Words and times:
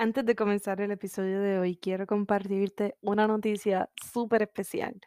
Antes 0.00 0.24
de 0.24 0.36
comenzar 0.36 0.80
el 0.80 0.92
episodio 0.92 1.40
de 1.40 1.58
hoy, 1.58 1.76
quiero 1.76 2.06
compartirte 2.06 2.96
una 3.00 3.26
noticia 3.26 3.90
súper 4.00 4.42
especial. 4.42 5.00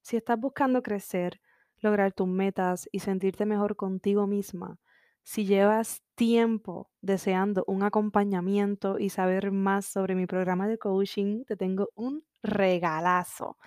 Si 0.00 0.16
estás 0.16 0.40
buscando 0.40 0.82
crecer, 0.82 1.42
lograr 1.80 2.12
tus 2.14 2.28
metas 2.28 2.88
y 2.92 3.00
sentirte 3.00 3.44
mejor 3.44 3.76
contigo 3.76 4.26
misma, 4.26 4.78
si 5.22 5.44
llevas 5.44 6.02
tiempo 6.14 6.90
deseando 7.02 7.62
un 7.66 7.82
acompañamiento 7.82 8.98
y 8.98 9.10
saber 9.10 9.52
más 9.52 9.84
sobre 9.84 10.14
mi 10.14 10.26
programa 10.26 10.66
de 10.66 10.78
coaching, 10.78 11.44
te 11.44 11.56
tengo 11.58 11.90
un 11.94 12.24
regalazo. 12.42 13.58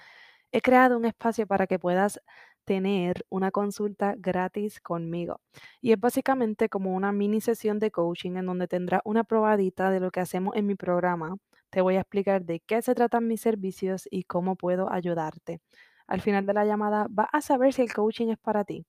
He 0.51 0.61
creado 0.61 0.97
un 0.97 1.05
espacio 1.05 1.47
para 1.47 1.67
que 1.67 1.79
puedas 1.79 2.19
tener 2.65 3.25
una 3.29 3.51
consulta 3.51 4.15
gratis 4.17 4.81
conmigo. 4.81 5.39
Y 5.81 5.91
es 5.93 5.99
básicamente 5.99 6.67
como 6.69 6.93
una 6.95 7.11
mini 7.11 7.41
sesión 7.41 7.79
de 7.79 7.91
coaching 7.91 8.37
en 8.37 8.45
donde 8.47 8.67
tendrás 8.67 9.01
una 9.05 9.23
probadita 9.23 9.91
de 9.91 9.99
lo 9.99 10.11
que 10.11 10.19
hacemos 10.19 10.55
en 10.55 10.65
mi 10.65 10.75
programa. 10.75 11.37
Te 11.69 11.81
voy 11.81 11.95
a 11.95 12.01
explicar 12.01 12.43
de 12.43 12.59
qué 12.61 12.81
se 12.81 12.95
tratan 12.95 13.27
mis 13.27 13.41
servicios 13.41 14.07
y 14.11 14.23
cómo 14.23 14.55
puedo 14.55 14.91
ayudarte. 14.91 15.61
Al 16.07 16.21
final 16.21 16.45
de 16.45 16.53
la 16.53 16.65
llamada 16.65 17.07
vas 17.09 17.29
a 17.31 17.41
saber 17.41 17.73
si 17.73 17.81
el 17.81 17.93
coaching 17.93 18.29
es 18.29 18.37
para 18.37 18.63
ti. 18.63 18.85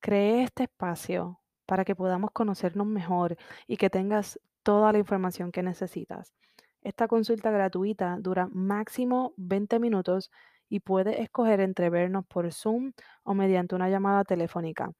Cree 0.00 0.42
este 0.44 0.64
espacio 0.64 1.40
para 1.66 1.84
que 1.84 1.94
podamos 1.94 2.30
conocernos 2.32 2.86
mejor 2.86 3.36
y 3.66 3.76
que 3.76 3.90
tengas 3.90 4.40
toda 4.62 4.92
la 4.92 4.98
información 4.98 5.52
que 5.52 5.62
necesitas. 5.62 6.34
Esta 6.82 7.08
consulta 7.08 7.50
gratuita 7.50 8.16
dura 8.20 8.48
máximo 8.52 9.34
20 9.36 9.78
minutos 9.80 10.30
y 10.68 10.80
puedes 10.80 11.18
escoger 11.18 11.60
entre 11.60 11.90
vernos 11.90 12.26
por 12.26 12.52
Zoom 12.52 12.92
o 13.24 13.34
mediante 13.34 13.74
una 13.74 13.88
llamada 13.88 14.24
telefónica. 14.24 14.92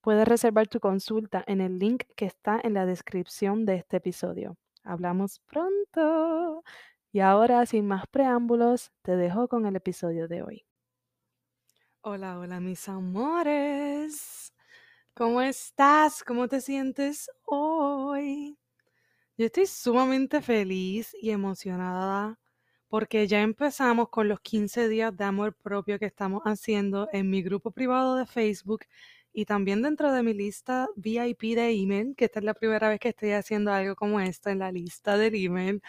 Puedes 0.00 0.26
reservar 0.26 0.66
tu 0.66 0.80
consulta 0.80 1.44
en 1.46 1.60
el 1.60 1.78
link 1.78 2.04
que 2.16 2.24
está 2.24 2.60
en 2.62 2.74
la 2.74 2.86
descripción 2.86 3.64
de 3.64 3.76
este 3.76 3.98
episodio. 3.98 4.56
Hablamos 4.82 5.40
pronto. 5.46 6.64
Y 7.12 7.20
ahora, 7.20 7.66
sin 7.66 7.86
más 7.86 8.06
preámbulos, 8.08 8.90
te 9.02 9.16
dejo 9.16 9.46
con 9.46 9.66
el 9.66 9.76
episodio 9.76 10.26
de 10.28 10.42
hoy. 10.42 10.64
Hola, 12.00 12.38
hola 12.38 12.58
mis 12.58 12.88
amores. 12.88 14.52
¿Cómo 15.14 15.40
estás? 15.40 16.24
¿Cómo 16.24 16.48
te 16.48 16.60
sientes 16.60 17.30
hoy? 17.44 18.58
Yo 19.36 19.46
estoy 19.46 19.66
sumamente 19.66 20.42
feliz 20.42 21.14
y 21.20 21.30
emocionada 21.30 22.41
porque 22.92 23.26
ya 23.26 23.40
empezamos 23.40 24.10
con 24.10 24.28
los 24.28 24.40
15 24.40 24.86
días 24.86 25.16
de 25.16 25.24
amor 25.24 25.54
propio 25.54 25.98
que 25.98 26.04
estamos 26.04 26.42
haciendo 26.44 27.08
en 27.10 27.30
mi 27.30 27.40
grupo 27.42 27.70
privado 27.70 28.16
de 28.16 28.26
Facebook 28.26 28.80
y 29.32 29.46
también 29.46 29.80
dentro 29.80 30.12
de 30.12 30.22
mi 30.22 30.34
lista 30.34 30.88
VIP 30.96 31.54
de 31.54 31.70
email, 31.70 32.14
que 32.14 32.26
esta 32.26 32.40
es 32.40 32.44
la 32.44 32.52
primera 32.52 32.90
vez 32.90 33.00
que 33.00 33.08
estoy 33.08 33.30
haciendo 33.30 33.72
algo 33.72 33.96
como 33.96 34.20
esto 34.20 34.50
en 34.50 34.58
la 34.58 34.70
lista 34.70 35.16
del 35.16 35.34
email. 35.36 35.80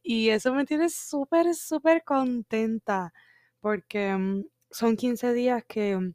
Y 0.00 0.28
eso 0.28 0.54
me 0.54 0.64
tiene 0.64 0.90
súper, 0.90 1.56
súper 1.56 2.04
contenta 2.04 3.12
porque 3.60 4.14
mm, 4.14 4.44
son 4.70 4.96
15 4.96 5.32
días 5.32 5.64
que 5.66 5.96
mm, 5.96 6.14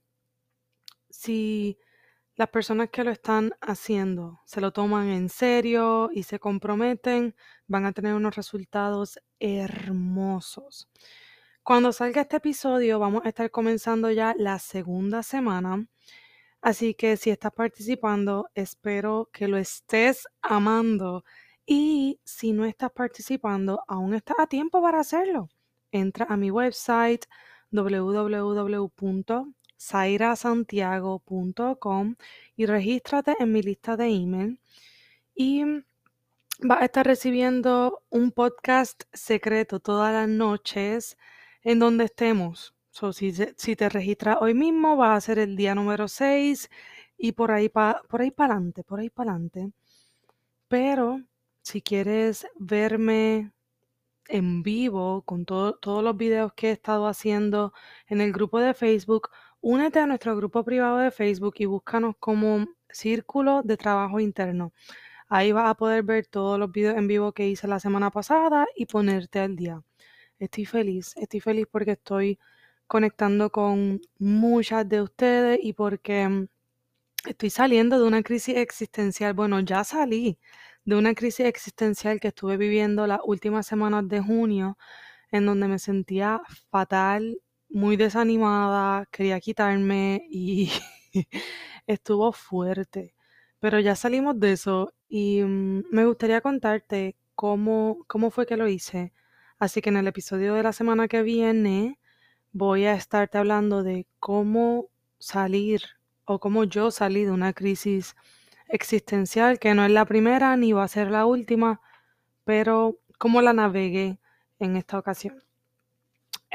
si 1.10 1.78
las 2.36 2.50
personas 2.50 2.90
que 2.90 3.04
lo 3.04 3.12
están 3.12 3.54
haciendo 3.62 4.42
se 4.46 4.62
lo 4.62 4.72
toman 4.72 5.10
en 5.10 5.30
serio 5.30 6.10
y 6.12 6.24
se 6.24 6.40
comprometen, 6.40 7.36
van 7.68 7.86
a 7.86 7.92
tener 7.92 8.14
unos 8.16 8.36
resultados 8.36 9.20
hermosos. 9.40 10.90
Cuando 11.64 11.92
salga 11.94 12.22
este 12.22 12.38
episodio, 12.38 13.00
vamos 13.00 13.24
a 13.26 13.30
estar 13.30 13.50
comenzando 13.52 14.12
ya 14.12 14.36
la 14.38 14.60
segunda 14.60 15.24
semana. 15.24 15.88
Así 16.62 16.94
que 16.94 17.18
si 17.18 17.30
estás 17.30 17.52
participando, 17.54 18.50
espero 18.56 19.30
que 19.32 19.48
lo 19.48 19.58
estés 19.58 20.28
amando. 20.42 21.24
Y 21.66 22.20
si 22.24 22.52
no 22.52 22.66
estás 22.66 22.92
participando, 22.92 23.84
aún 23.88 24.14
estás 24.14 24.40
a 24.40 24.48
tiempo 24.48 24.82
para 24.82 25.00
hacerlo. 25.00 25.50
Entra 25.92 26.26
a 26.30 26.36
mi 26.36 26.52
website 26.52 27.26
www.zairasantiago.com 29.78 32.16
y 32.56 32.66
regístrate 32.66 33.36
en 33.40 33.52
mi 33.52 33.62
lista 33.62 33.98
de 33.98 34.08
email 34.08 34.60
y 35.36 35.64
vas 36.60 36.82
a 36.82 36.86
estar 36.86 37.06
recibiendo 37.06 38.04
un 38.10 38.32
podcast 38.32 39.04
secreto 39.14 39.80
todas 39.80 40.14
las 40.14 40.30
noches 40.30 41.18
en 41.64 41.80
donde 41.80 42.06
estemos. 42.06 42.74
si, 43.14 43.34
si, 43.58 43.76
te 43.76 43.90
registras 43.90 44.38
hoy 44.42 44.54
mismo, 44.54 44.98
va 44.98 45.16
a 45.16 45.22
ser 45.22 45.40
el 45.40 45.56
día 45.56 45.76
número 45.76 46.08
6 46.08 46.70
y 47.18 47.32
por 47.34 47.52
ahí 47.52 47.70
para 47.70 48.02
por 48.04 48.22
ahí 48.22 48.32
para 48.32 48.56
adelante, 48.56 48.84
por 48.84 49.00
ahí 49.00 49.10
para 49.10 49.32
adelante. 49.32 49.72
Pero 50.68 51.22
si 51.62 51.82
quieres 51.82 52.48
verme 52.56 53.52
en 54.28 54.64
vivo 54.64 55.24
con 55.24 55.46
todos 55.46 56.04
los 56.04 56.18
videos 56.18 56.54
que 56.54 56.70
he 56.70 56.72
estado 56.72 57.08
haciendo 57.08 57.74
en 58.08 58.22
el 58.22 58.32
grupo 58.34 58.60
de 58.60 58.74
Facebook, 58.74 59.30
únete 59.64 60.00
a 60.00 60.06
nuestro 60.06 60.36
grupo 60.36 60.64
privado 60.66 60.98
de 60.98 61.10
Facebook 61.10 61.56
y 61.60 61.66
búscanos 61.66 62.16
como 62.20 62.68
Círculo 62.90 63.62
de 63.64 63.78
Trabajo 63.78 64.20
Interno. 64.20 64.74
Ahí 65.30 65.54
vas 65.54 65.70
a 65.70 65.76
poder 65.76 66.04
ver 66.04 66.28
todos 66.28 66.60
los 66.60 66.70
videos 66.72 66.98
en 66.98 67.08
vivo 67.08 67.32
que 67.32 67.48
hice 67.48 67.68
la 67.68 67.80
semana 67.80 68.12
pasada 68.12 68.68
y 68.76 68.86
ponerte 68.88 69.40
al 69.40 69.56
día. 69.56 69.82
Estoy 70.38 70.66
feliz, 70.66 71.14
estoy 71.16 71.40
feliz 71.40 71.66
porque 71.72 71.92
estoy 71.92 72.40
conectando 72.88 73.52
con 73.52 74.02
muchas 74.20 74.88
de 74.90 75.02
ustedes 75.02 75.60
y 75.64 75.72
porque 75.72 76.28
mm, 76.28 76.48
estoy 77.30 77.50
saliendo 77.50 78.00
de 78.00 78.06
una 78.06 78.22
crisis 78.22 78.58
existencial. 78.58 79.34
Bueno, 79.34 79.62
ya 79.62 79.86
salí 79.86 80.40
de 80.84 80.98
una 80.98 81.14
crisis 81.16 81.46
existencial 81.46 82.20
que 82.20 82.30
estuve 82.30 82.58
viviendo 82.58 83.08
las 83.08 83.22
últimas 83.24 83.66
semanas 83.66 84.10
de 84.10 84.20
junio, 84.22 84.78
en 85.32 85.46
donde 85.46 85.70
me 85.70 85.80
sentía 85.80 86.42
fatal, 86.70 87.38
muy 87.74 87.98
desanimada, 87.98 89.08
quería 89.12 89.40
quitarme 89.40 90.28
y 90.30 90.72
estuvo 91.88 92.32
fuerte. 92.32 93.16
Pero 93.60 93.80
ya 93.80 93.96
salimos 93.96 94.40
de 94.40 94.54
eso 94.54 94.94
y 95.10 95.42
mm, 95.44 95.86
me 95.92 96.06
gustaría 96.06 96.42
contarte 96.42 97.16
cómo, 97.36 98.06
cómo 98.08 98.32
fue 98.32 98.46
que 98.46 98.58
lo 98.58 98.68
hice. 98.68 99.14
Así 99.60 99.82
que 99.82 99.90
en 99.90 99.98
el 99.98 100.08
episodio 100.08 100.54
de 100.56 100.64
la 100.64 100.74
semana 100.74 101.08
que 101.08 101.24
viene 101.24 102.00
voy 102.52 102.86
a 102.86 102.94
estarte 102.94 103.38
hablando 103.40 103.84
de 103.84 104.08
cómo 104.20 104.90
salir 105.20 105.82
o 106.26 106.40
cómo 106.40 106.66
yo 106.66 106.92
salí 106.92 107.26
de 107.26 107.32
una 107.32 107.54
crisis 107.54 108.16
existencial, 108.68 109.60
que 109.60 109.74
no 109.76 109.86
es 109.86 109.92
la 109.92 110.06
primera 110.06 110.56
ni 110.58 110.74
va 110.74 110.84
a 110.84 110.88
ser 110.88 111.12
la 111.12 111.26
última, 111.26 111.82
pero 112.46 113.00
cómo 113.18 113.42
la 113.42 113.54
navegué 113.54 114.20
en 114.60 114.78
esta 114.78 115.00
ocasión. 115.00 115.44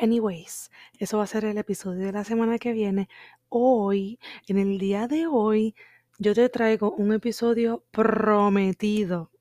Anyways, 0.01 0.71
eso 1.01 1.19
va 1.19 1.25
a 1.25 1.27
ser 1.27 1.45
el 1.45 1.59
episodio 1.59 2.07
de 2.07 2.13
la 2.13 2.23
semana 2.23 2.59
que 2.59 2.73
viene. 2.73 3.09
Hoy, 3.49 4.21
en 4.47 4.59
el 4.59 4.79
día 4.79 5.09
de 5.09 5.27
hoy, 5.27 5.75
yo 6.19 6.35
te 6.35 6.49
traigo 6.49 6.93
un 6.93 7.13
episodio 7.13 7.85
prometido. 7.91 9.33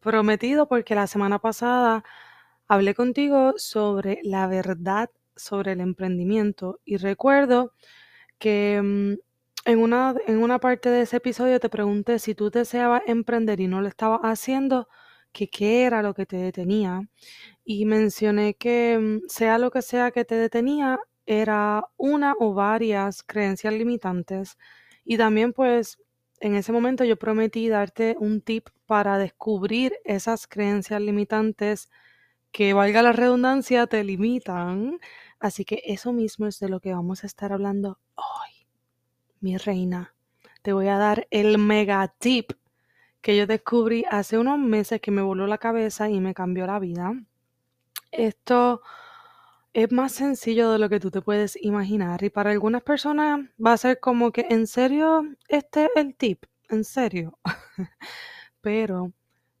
Prometido 0.00 0.68
porque 0.68 0.94
la 0.94 1.08
semana 1.08 1.40
pasada 1.40 2.04
hablé 2.68 2.94
contigo 2.94 3.54
sobre 3.56 4.20
la 4.22 4.46
verdad 4.46 5.10
sobre 5.34 5.72
el 5.72 5.80
emprendimiento 5.80 6.80
y 6.84 6.98
recuerdo 6.98 7.74
que 8.38 8.80
mm, 8.82 9.14
en 9.70 9.78
una, 9.80 10.14
en 10.26 10.38
una 10.38 10.60
parte 10.60 10.88
de 10.88 11.02
ese 11.02 11.16
episodio 11.18 11.60
te 11.60 11.68
pregunté 11.68 12.20
si 12.20 12.34
tú 12.34 12.50
deseabas 12.50 13.02
emprender 13.06 13.60
y 13.60 13.66
no 13.66 13.80
lo 13.80 13.88
estabas 13.88 14.20
haciendo, 14.22 14.88
que 15.36 15.48
qué 15.48 15.84
era 15.84 16.02
lo 16.02 16.14
que 16.14 16.24
te 16.26 16.38
detenía. 16.38 17.08
Y 17.64 17.84
mencioné 17.84 18.54
que 18.54 18.98
mm, 18.98 19.28
sea 19.28 19.58
lo 19.58 19.70
que 19.70 19.82
sea 19.82 20.10
que 20.10 20.24
te 20.24 20.36
detenía, 20.36 20.98
era 21.26 21.84
una 21.96 22.34
o 22.40 22.54
varias 22.54 23.22
creencias 23.22 23.74
limitantes 23.74 24.56
y 25.04 25.18
también 25.18 25.52
pues 25.52 25.98
en 26.40 26.54
ese 26.54 26.72
momento 26.72 27.04
yo 27.04 27.16
prometí 27.16 27.68
darte 27.68 28.16
un 28.18 28.40
tip 28.40 28.68
para 28.86 29.18
descubrir 29.18 29.94
esas 30.04 30.46
creencias 30.46 31.00
limitantes 31.00 31.90
que, 32.52 32.72
valga 32.74 33.02
la 33.02 33.12
redundancia, 33.12 33.86
te 33.86 34.04
limitan. 34.04 34.98
Así 35.40 35.64
que 35.64 35.82
eso 35.86 36.12
mismo 36.12 36.46
es 36.46 36.58
de 36.60 36.68
lo 36.68 36.80
que 36.80 36.94
vamos 36.94 37.24
a 37.24 37.26
estar 37.26 37.52
hablando 37.52 37.98
hoy, 38.14 38.66
mi 39.40 39.56
reina. 39.58 40.14
Te 40.62 40.72
voy 40.72 40.88
a 40.88 40.98
dar 40.98 41.26
el 41.30 41.58
mega 41.58 42.14
tip 42.18 42.52
que 43.26 43.36
yo 43.36 43.48
descubrí 43.48 44.04
hace 44.08 44.38
unos 44.38 44.56
meses 44.56 45.00
que 45.00 45.10
me 45.10 45.20
voló 45.20 45.48
la 45.48 45.58
cabeza 45.58 46.08
y 46.08 46.20
me 46.20 46.32
cambió 46.32 46.64
la 46.64 46.78
vida. 46.78 47.12
Esto 48.12 48.82
es 49.72 49.90
más 49.90 50.12
sencillo 50.12 50.70
de 50.70 50.78
lo 50.78 50.88
que 50.88 51.00
tú 51.00 51.10
te 51.10 51.20
puedes 51.20 51.58
imaginar 51.60 52.22
y 52.22 52.30
para 52.30 52.52
algunas 52.52 52.84
personas 52.84 53.40
va 53.58 53.72
a 53.72 53.78
ser 53.78 53.98
como 53.98 54.30
que, 54.30 54.46
¿en 54.48 54.68
serio 54.68 55.24
este 55.48 55.86
es 55.86 55.90
el 55.96 56.14
tip? 56.14 56.44
¿En 56.68 56.84
serio? 56.84 57.36
Pero 58.60 59.10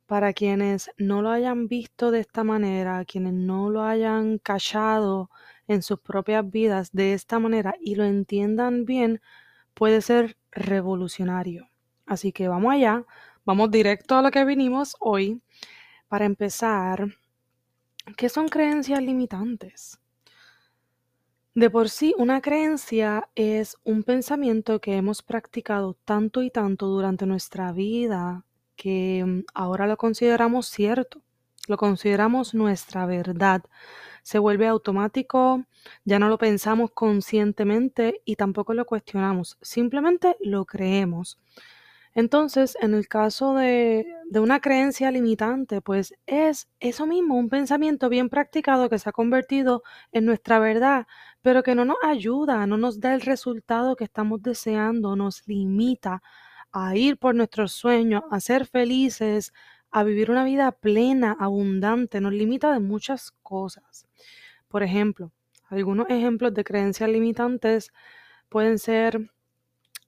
para 0.06 0.32
quienes 0.32 0.88
no 0.96 1.20
lo 1.20 1.30
hayan 1.30 1.66
visto 1.66 2.12
de 2.12 2.20
esta 2.20 2.44
manera, 2.44 3.04
quienes 3.04 3.32
no 3.32 3.68
lo 3.68 3.82
hayan 3.82 4.38
callado 4.38 5.28
en 5.66 5.82
sus 5.82 5.98
propias 5.98 6.48
vidas 6.48 6.92
de 6.92 7.14
esta 7.14 7.40
manera 7.40 7.74
y 7.80 7.96
lo 7.96 8.04
entiendan 8.04 8.84
bien, 8.84 9.20
puede 9.74 10.02
ser 10.02 10.36
revolucionario. 10.52 11.68
Así 12.06 12.30
que 12.30 12.46
vamos 12.46 12.72
allá, 12.72 13.04
vamos 13.46 13.70
directo 13.70 14.16
a 14.16 14.22
lo 14.22 14.30
que 14.30 14.44
vinimos 14.44 14.96
hoy. 15.00 15.40
Para 16.08 16.26
empezar, 16.26 17.06
¿qué 18.16 18.28
son 18.28 18.48
creencias 18.48 19.00
limitantes? 19.00 19.98
De 21.54 21.70
por 21.70 21.88
sí, 21.88 22.14
una 22.18 22.42
creencia 22.42 23.30
es 23.34 23.78
un 23.82 24.02
pensamiento 24.02 24.78
que 24.80 24.96
hemos 24.96 25.22
practicado 25.22 25.96
tanto 26.04 26.42
y 26.42 26.50
tanto 26.50 26.86
durante 26.86 27.24
nuestra 27.24 27.72
vida 27.72 28.44
que 28.76 29.24
mm, 29.24 29.44
ahora 29.54 29.86
lo 29.86 29.96
consideramos 29.96 30.66
cierto, 30.66 31.22
lo 31.66 31.78
consideramos 31.78 32.52
nuestra 32.52 33.06
verdad. 33.06 33.62
Se 34.22 34.38
vuelve 34.38 34.66
automático, 34.66 35.64
ya 36.04 36.18
no 36.18 36.28
lo 36.28 36.36
pensamos 36.36 36.90
conscientemente 36.90 38.20
y 38.24 38.36
tampoco 38.36 38.74
lo 38.74 38.84
cuestionamos, 38.84 39.56
simplemente 39.62 40.36
lo 40.40 40.66
creemos. 40.66 41.38
Entonces, 42.16 42.78
en 42.80 42.94
el 42.94 43.08
caso 43.08 43.54
de, 43.54 44.06
de, 44.30 44.40
una 44.40 44.60
creencia 44.60 45.10
limitante, 45.10 45.82
pues 45.82 46.14
es 46.24 46.66
eso 46.80 47.06
mismo, 47.06 47.36
un 47.36 47.50
pensamiento 47.50 48.08
bien 48.08 48.30
practicado 48.30 48.88
que 48.88 48.98
se 48.98 49.10
ha 49.10 49.12
convertido 49.12 49.82
en 50.12 50.24
nuestra 50.24 50.58
verdad, 50.58 51.06
pero 51.42 51.62
que 51.62 51.74
no 51.74 51.84
nos 51.84 51.98
ayuda, 52.02 52.66
no 52.66 52.78
nos 52.78 53.00
da 53.00 53.14
el 53.14 53.20
resultado 53.20 53.96
que 53.96 54.04
estamos 54.04 54.42
deseando, 54.42 55.14
nos 55.14 55.46
limita 55.46 56.22
a 56.72 56.96
ir 56.96 57.18
por 57.18 57.34
nuestros 57.34 57.72
sueños, 57.72 58.22
a 58.30 58.40
ser 58.40 58.64
felices, 58.64 59.52
a 59.90 60.02
vivir 60.02 60.30
una 60.30 60.44
vida 60.44 60.72
plena, 60.72 61.36
abundante, 61.38 62.22
nos 62.22 62.32
limita 62.32 62.72
de 62.72 62.80
muchas 62.80 63.32
cosas. 63.42 64.06
Por 64.68 64.82
ejemplo, 64.82 65.32
algunos 65.68 66.08
ejemplos 66.08 66.54
de 66.54 66.64
creencias 66.64 67.10
limitantes 67.10 67.92
pueden 68.48 68.78
ser, 68.78 69.30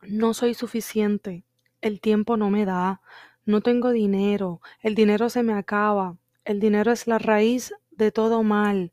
no 0.09 0.33
soy 0.33 0.55
suficiente, 0.55 1.45
el 1.81 2.01
tiempo 2.01 2.37
no 2.37 2.51
me 2.51 2.65
da, 2.65 3.01
no 3.45 3.61
tengo 3.61 3.91
dinero, 3.91 4.61
el 4.81 4.95
dinero 4.95 5.31
se 5.31 5.43
me 5.43 5.55
acaba, 5.55 6.17
el 6.45 6.61
dinero 6.61 6.93
es 6.93 7.07
la 7.07 7.19
raíz 7.19 7.75
de 7.91 8.13
todo 8.13 8.43
mal, 8.43 8.93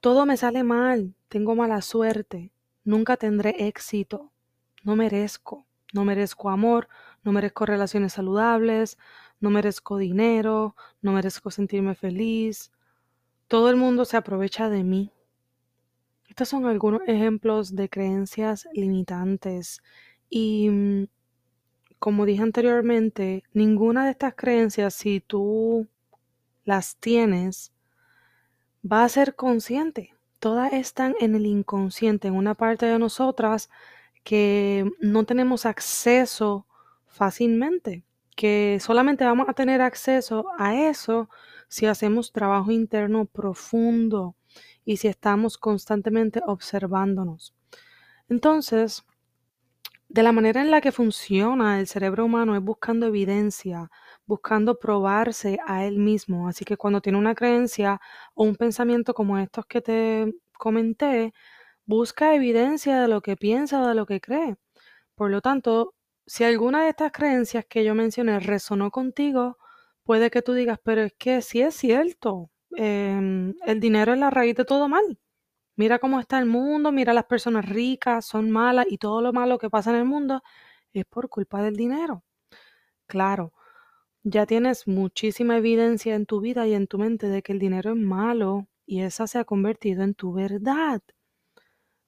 todo 0.00 0.26
me 0.26 0.36
sale 0.36 0.62
mal, 0.64 1.14
tengo 1.28 1.54
mala 1.54 1.82
suerte, 1.82 2.52
nunca 2.84 3.16
tendré 3.16 3.68
éxito, 3.68 4.32
no 4.82 4.96
merezco. 4.96 5.66
No 5.92 6.04
merezco 6.04 6.48
amor, 6.48 6.88
no 7.22 7.32
merezco 7.32 7.66
relaciones 7.66 8.14
saludables, 8.14 8.98
no 9.40 9.50
merezco 9.50 9.98
dinero, 9.98 10.74
no 11.02 11.12
merezco 11.12 11.50
sentirme 11.50 11.94
feliz. 11.94 12.72
Todo 13.46 13.68
el 13.68 13.76
mundo 13.76 14.06
se 14.06 14.16
aprovecha 14.16 14.70
de 14.70 14.84
mí. 14.84 15.12
Estos 16.28 16.48
son 16.48 16.64
algunos 16.64 17.02
ejemplos 17.06 17.76
de 17.76 17.90
creencias 17.90 18.66
limitantes 18.72 19.82
y 20.30 20.70
mm, 20.70 21.04
como 22.02 22.26
dije 22.26 22.42
anteriormente, 22.42 23.44
ninguna 23.54 24.04
de 24.04 24.10
estas 24.10 24.34
creencias, 24.34 24.92
si 24.92 25.20
tú 25.20 25.86
las 26.64 26.96
tienes, 26.96 27.70
va 28.84 29.04
a 29.04 29.08
ser 29.08 29.36
consciente. 29.36 30.12
Todas 30.40 30.72
están 30.72 31.14
en 31.20 31.36
el 31.36 31.46
inconsciente, 31.46 32.26
en 32.26 32.34
una 32.34 32.56
parte 32.56 32.86
de 32.86 32.98
nosotras 32.98 33.70
que 34.24 34.84
no 34.98 35.22
tenemos 35.22 35.64
acceso 35.64 36.66
fácilmente, 37.06 38.02
que 38.34 38.78
solamente 38.80 39.24
vamos 39.24 39.48
a 39.48 39.54
tener 39.54 39.80
acceso 39.80 40.46
a 40.58 40.74
eso 40.74 41.30
si 41.68 41.86
hacemos 41.86 42.32
trabajo 42.32 42.72
interno 42.72 43.26
profundo 43.26 44.34
y 44.84 44.96
si 44.96 45.06
estamos 45.06 45.56
constantemente 45.56 46.40
observándonos. 46.44 47.54
Entonces, 48.28 49.04
de 50.12 50.22
la 50.22 50.32
manera 50.32 50.60
en 50.60 50.70
la 50.70 50.82
que 50.82 50.92
funciona 50.92 51.80
el 51.80 51.86
cerebro 51.86 52.26
humano 52.26 52.54
es 52.54 52.62
buscando 52.62 53.06
evidencia, 53.06 53.90
buscando 54.26 54.78
probarse 54.78 55.58
a 55.66 55.86
él 55.86 55.98
mismo. 55.98 56.48
Así 56.48 56.64
que 56.66 56.76
cuando 56.76 57.00
tiene 57.00 57.18
una 57.18 57.34
creencia 57.34 57.98
o 58.34 58.44
un 58.44 58.56
pensamiento 58.56 59.14
como 59.14 59.38
estos 59.38 59.64
que 59.66 59.80
te 59.80 60.34
comenté, 60.52 61.32
busca 61.86 62.34
evidencia 62.34 63.00
de 63.02 63.08
lo 63.08 63.22
que 63.22 63.36
piensa 63.36 63.82
o 63.82 63.88
de 63.88 63.94
lo 63.94 64.06
que 64.06 64.20
cree. 64.20 64.56
Por 65.16 65.30
lo 65.30 65.40
tanto, 65.42 65.94
si 66.26 66.44
alguna 66.44 66.84
de 66.84 66.90
estas 66.90 67.12
creencias 67.12 67.66
que 67.66 67.84
yo 67.84 67.94
mencioné 67.94 68.40
resonó 68.40 68.90
contigo, 68.90 69.58
puede 70.04 70.30
que 70.30 70.42
tú 70.42 70.54
digas, 70.54 70.78
pero 70.84 71.02
es 71.02 71.14
que 71.18 71.42
sí 71.42 71.62
es 71.62 71.74
cierto, 71.76 72.50
em, 72.76 73.54
el 73.66 73.80
dinero 73.80 74.14
es 74.14 74.20
la 74.20 74.30
raíz 74.30 74.56
de 74.56 74.64
todo 74.66 74.88
mal. 74.88 75.18
Mira 75.82 75.98
cómo 75.98 76.20
está 76.20 76.38
el 76.38 76.46
mundo, 76.46 76.92
mira 76.92 77.12
las 77.12 77.24
personas 77.24 77.68
ricas, 77.68 78.24
son 78.24 78.52
malas 78.52 78.86
y 78.88 78.98
todo 78.98 79.20
lo 79.20 79.32
malo 79.32 79.58
que 79.58 79.68
pasa 79.68 79.90
en 79.90 79.96
el 79.96 80.04
mundo 80.04 80.40
es 80.92 81.04
por 81.06 81.28
culpa 81.28 81.60
del 81.60 81.74
dinero. 81.74 82.22
Claro, 83.08 83.52
ya 84.22 84.46
tienes 84.46 84.86
muchísima 84.86 85.56
evidencia 85.56 86.14
en 86.14 86.24
tu 86.24 86.40
vida 86.40 86.68
y 86.68 86.74
en 86.74 86.86
tu 86.86 86.98
mente 86.98 87.26
de 87.26 87.42
que 87.42 87.50
el 87.50 87.58
dinero 87.58 87.90
es 87.90 87.96
malo 87.96 88.68
y 88.86 89.00
esa 89.00 89.26
se 89.26 89.40
ha 89.40 89.44
convertido 89.44 90.04
en 90.04 90.14
tu 90.14 90.32
verdad. 90.32 91.02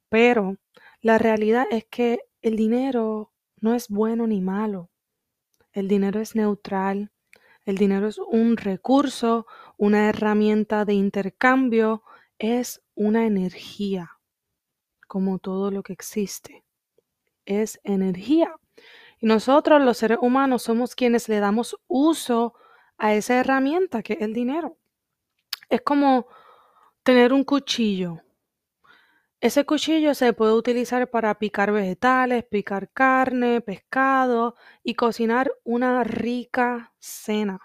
Pero 0.09 0.59
la 1.01 1.19
realidad 1.19 1.67
es 1.73 1.85
que 1.85 2.21
el 2.43 2.55
dinero 2.55 3.33
no 3.61 3.75
es 3.75 3.89
bueno 3.89 4.29
ni 4.29 4.41
malo. 4.41 4.93
El 5.73 5.89
dinero 5.89 6.21
es 6.21 6.37
neutral. 6.37 7.11
El 7.65 7.77
dinero 7.77 8.07
es 8.07 8.19
un 8.19 8.57
recurso, 8.57 9.49
una 9.79 10.09
herramienta 10.11 10.85
de 10.85 10.95
intercambio, 10.95 12.05
es 12.39 12.83
una 12.95 13.27
energía, 13.27 14.19
como 15.09 15.39
todo 15.39 15.71
lo 15.71 15.83
que 15.83 15.93
existe. 15.93 16.65
Es 17.45 17.81
energía. 17.85 18.55
Y 19.21 19.27
nosotros 19.27 19.81
los 19.83 19.99
seres 19.99 20.19
humanos 20.21 20.63
somos 20.63 20.95
quienes 20.95 21.29
le 21.29 21.41
damos 21.41 21.77
uso 21.87 22.55
a 22.99 23.15
esa 23.15 23.37
herramienta 23.37 24.03
que 24.03 24.15
es 24.15 24.23
el 24.23 24.35
dinero. 24.35 24.77
Es 25.69 25.83
como 25.83 26.27
tener 27.03 27.33
un 27.33 27.45
cuchillo. 27.45 28.21
Ese 29.41 29.67
cuchillo 29.67 30.15
se 30.15 30.33
puede 30.33 30.55
utilizar 30.55 31.11
para 31.11 31.39
picar 31.39 31.71
vegetales, 31.71 32.45
picar 32.45 32.91
carne, 32.91 33.61
pescado 33.61 34.57
y 34.83 34.95
cocinar 34.95 35.53
una 35.65 36.03
rica 36.03 36.95
cena. 36.99 37.61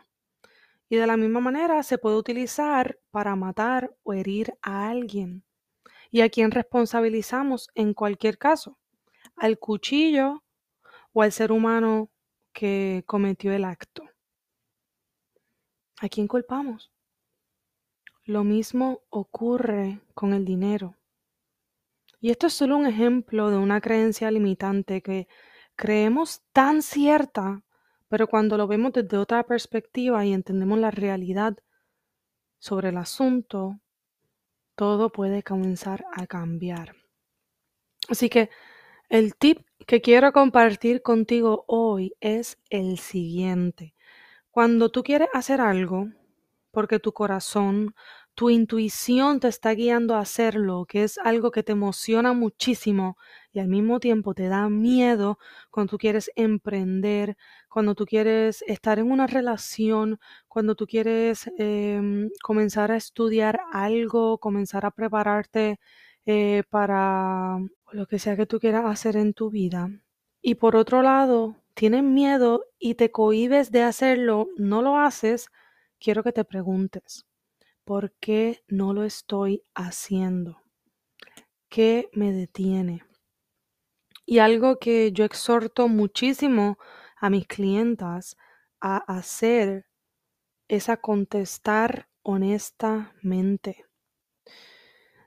Y 0.89 0.97
de 0.97 1.07
la 1.07 1.15
misma 1.15 1.39
manera 1.39 1.81
se 1.83 1.97
puede 1.97 2.17
utilizar 2.17 2.98
para 3.11 3.35
matar 3.35 3.95
o 4.03 4.13
herir 4.13 4.57
a 4.61 4.89
alguien. 4.89 5.43
¿Y 6.11 6.21
a 6.21 6.29
quién 6.29 6.51
responsabilizamos 6.51 7.69
en 7.75 7.93
cualquier 7.93 8.37
caso? 8.37 8.77
¿Al 9.35 9.59
cuchillo 9.59 10.43
o 11.13 11.21
al 11.21 11.31
ser 11.31 11.51
humano 11.51 12.09
que 12.53 13.03
cometió 13.05 13.53
el 13.53 13.65
acto? 13.65 14.03
¿A 16.01 16.09
quién 16.09 16.27
culpamos? 16.27 16.91
Lo 18.25 18.43
mismo 18.43 19.01
ocurre 19.09 20.01
con 20.13 20.33
el 20.33 20.45
dinero. 20.45 20.95
Y 22.21 22.31
esto 22.31 22.47
es 22.47 22.53
solo 22.53 22.77
un 22.77 22.85
ejemplo 22.85 23.49
de 23.49 23.57
una 23.57 23.81
creencia 23.81 24.29
limitante 24.29 25.01
que 25.01 25.27
creemos 25.75 26.41
tan 26.51 26.81
cierta, 26.81 27.63
pero 28.07 28.27
cuando 28.27 28.57
lo 28.57 28.67
vemos 28.67 28.93
desde 28.93 29.17
otra 29.17 29.43
perspectiva 29.43 30.25
y 30.25 30.33
entendemos 30.33 30.79
la 30.79 30.91
realidad 30.91 31.57
sobre 32.59 32.89
el 32.89 32.97
asunto, 32.97 33.79
todo 34.75 35.11
puede 35.11 35.43
comenzar 35.43 36.05
a 36.13 36.27
cambiar. 36.27 36.95
Así 38.07 38.29
que 38.29 38.49
el 39.09 39.35
tip 39.35 39.65
que 39.87 40.01
quiero 40.01 40.31
compartir 40.33 41.01
contigo 41.01 41.65
hoy 41.67 42.13
es 42.21 42.57
el 42.69 42.99
siguiente. 42.99 43.95
Cuando 44.51 44.89
tú 44.89 45.03
quieres 45.03 45.29
hacer 45.33 45.61
algo, 45.61 46.09
porque 46.71 46.99
tu 46.99 47.13
corazón 47.13 47.95
tu 48.39 48.49
intuición 48.49 49.41
te 49.41 49.49
está 49.49 49.71
guiando 49.71 50.15
a 50.15 50.21
hacerlo, 50.21 50.85
que 50.85 51.03
es 51.03 51.17
algo 51.17 51.51
que 51.51 51.61
te 51.61 51.73
emociona 51.73 52.31
muchísimo 52.31 53.17
y 53.51 53.59
al 53.59 53.67
mismo 53.67 53.99
tiempo 53.99 54.33
te 54.33 54.47
da 54.47 54.69
miedo 54.69 55.39
cuando 55.71 55.91
tú 55.91 55.97
quieres 55.97 56.31
emprender, 56.35 57.37
cuando 57.69 57.95
tú 57.95 58.05
quieres 58.05 58.63
estar 58.67 58.99
en 58.99 59.11
una 59.11 59.27
relación, 59.27 60.19
cuando 60.47 60.75
tú 60.75 60.85
quieres 60.87 61.49
em, 61.57 62.29
comenzar 62.43 62.91
a 62.91 62.97
estudiar 62.97 63.59
algo, 63.71 64.37
comenzar 64.37 64.85
a 64.85 64.91
prepararte 64.91 65.79
eh, 66.25 66.63
para 66.69 67.57
lo 67.91 68.05
que 68.07 68.19
sea 68.19 68.35
que 68.37 68.45
tú 68.45 68.59
quieras 68.59 68.85
hacer 68.85 69.15
en 69.15 69.33
tu 69.33 69.49
vida. 69.49 69.89
Y 70.41 70.55
por 70.55 70.75
otro 70.75 71.01
lado, 71.01 71.55
tienes 71.73 72.03
miedo 72.03 72.65
y 72.77 72.95
te 72.95 73.11
cohibes 73.11 73.71
de 73.71 73.83
hacerlo, 73.83 74.47
no 74.57 74.81
lo 74.81 74.97
haces, 74.97 75.47
quiero 75.99 76.23
que 76.23 76.31
te 76.31 76.45
preguntes, 76.45 77.25
¿por 77.83 78.13
qué 78.19 78.63
no 78.67 78.93
lo 78.93 79.03
estoy 79.03 79.63
haciendo? 79.73 80.61
¿Qué 81.69 82.09
me 82.13 82.31
detiene? 82.31 83.03
Y 84.31 84.37
algo 84.37 84.77
que 84.77 85.11
yo 85.11 85.25
exhorto 85.25 85.87
muchísimo 85.87 86.77
a 87.19 87.31
mis 87.31 87.47
clientas 87.47 88.37
a 88.79 88.97
hacer 88.97 89.87
es 90.67 90.87
a 90.87 90.97
contestar 90.97 92.09
honestamente. 92.21 93.85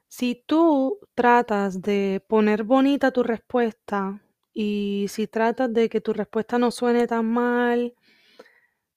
Si 0.06 0.44
tú 0.46 1.00
tratas 1.16 1.82
de 1.82 2.24
poner 2.28 2.62
bonita 2.62 3.10
tu 3.10 3.24
respuesta 3.24 4.22
y 4.54 5.06
si 5.08 5.26
tratas 5.26 5.72
de 5.72 5.88
que 5.88 6.00
tu 6.00 6.12
respuesta 6.12 6.60
no 6.60 6.70
suene 6.70 7.08
tan 7.08 7.26
mal 7.26 7.96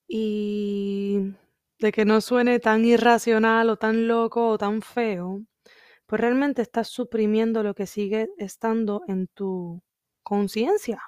y 0.07 1.33
de 1.79 1.91
que 1.91 2.05
no 2.05 2.21
suene 2.21 2.59
tan 2.59 2.85
irracional 2.85 3.71
o 3.71 3.77
tan 3.77 4.07
loco 4.07 4.49
o 4.49 4.59
tan 4.59 4.83
feo, 4.83 5.41
pues 6.05 6.21
realmente 6.21 6.61
estás 6.61 6.89
suprimiendo 6.89 7.63
lo 7.63 7.73
que 7.73 7.87
sigue 7.87 8.29
estando 8.37 9.01
en 9.07 9.25
tu 9.29 9.81
conciencia, 10.25 10.99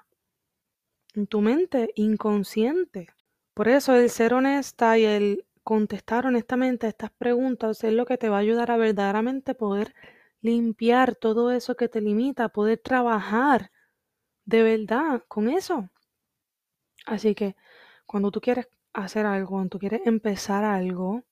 en 1.16 1.28
tu 1.28 1.42
mente 1.42 1.92
inconsciente. 1.96 3.10
Por 3.54 3.68
eso 3.68 3.96
el 3.96 4.10
ser 4.10 4.34
honesta 4.34 4.98
y 4.98 5.06
el 5.06 5.46
contestar 5.64 6.28
honestamente 6.28 6.86
a 6.86 6.90
estas 6.90 7.12
preguntas 7.12 7.84
es 7.84 7.92
lo 7.92 8.06
que 8.06 8.18
te 8.18 8.30
va 8.30 8.38
a 8.38 8.40
ayudar 8.40 8.72
a 8.72 8.78
verdaderamente 8.78 9.56
poder 9.56 9.94
limpiar 10.42 11.16
todo 11.16 11.52
eso 11.52 11.76
que 11.76 11.90
te 11.90 12.00
limita, 12.00 12.50
poder 12.50 12.78
trabajar 12.78 13.72
de 14.46 14.64
verdad 14.64 15.24
con 15.28 15.50
eso. 15.50 15.90
Así 17.08 17.34
que 17.36 17.56
cuando 18.06 18.32
tú 18.32 18.40
quieres 18.42 18.68
hacer 18.94 19.26
algo, 19.26 19.50
cuando 19.50 19.70
tú 19.70 19.80
quieres 19.80 20.02
empezar 20.06 20.64
algo 20.64 21.24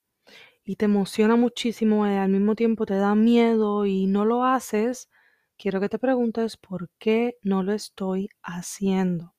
y 0.64 0.78
te 0.78 0.86
emociona 0.86 1.36
muchísimo 1.36 2.08
y 2.08 2.12
al 2.12 2.30
mismo 2.30 2.56
tiempo 2.56 2.86
te 2.86 2.96
da 2.96 3.16
miedo 3.16 3.86
y 3.86 4.08
no 4.08 4.26
lo 4.26 4.44
haces, 4.44 5.10
quiero 5.58 5.80
que 5.80 5.90
te 5.90 6.00
preguntes 6.00 6.58
por 6.58 6.90
qué 6.98 7.38
no 7.42 7.64
lo 7.64 7.74
estoy 7.74 8.30
haciendo. 8.42 9.36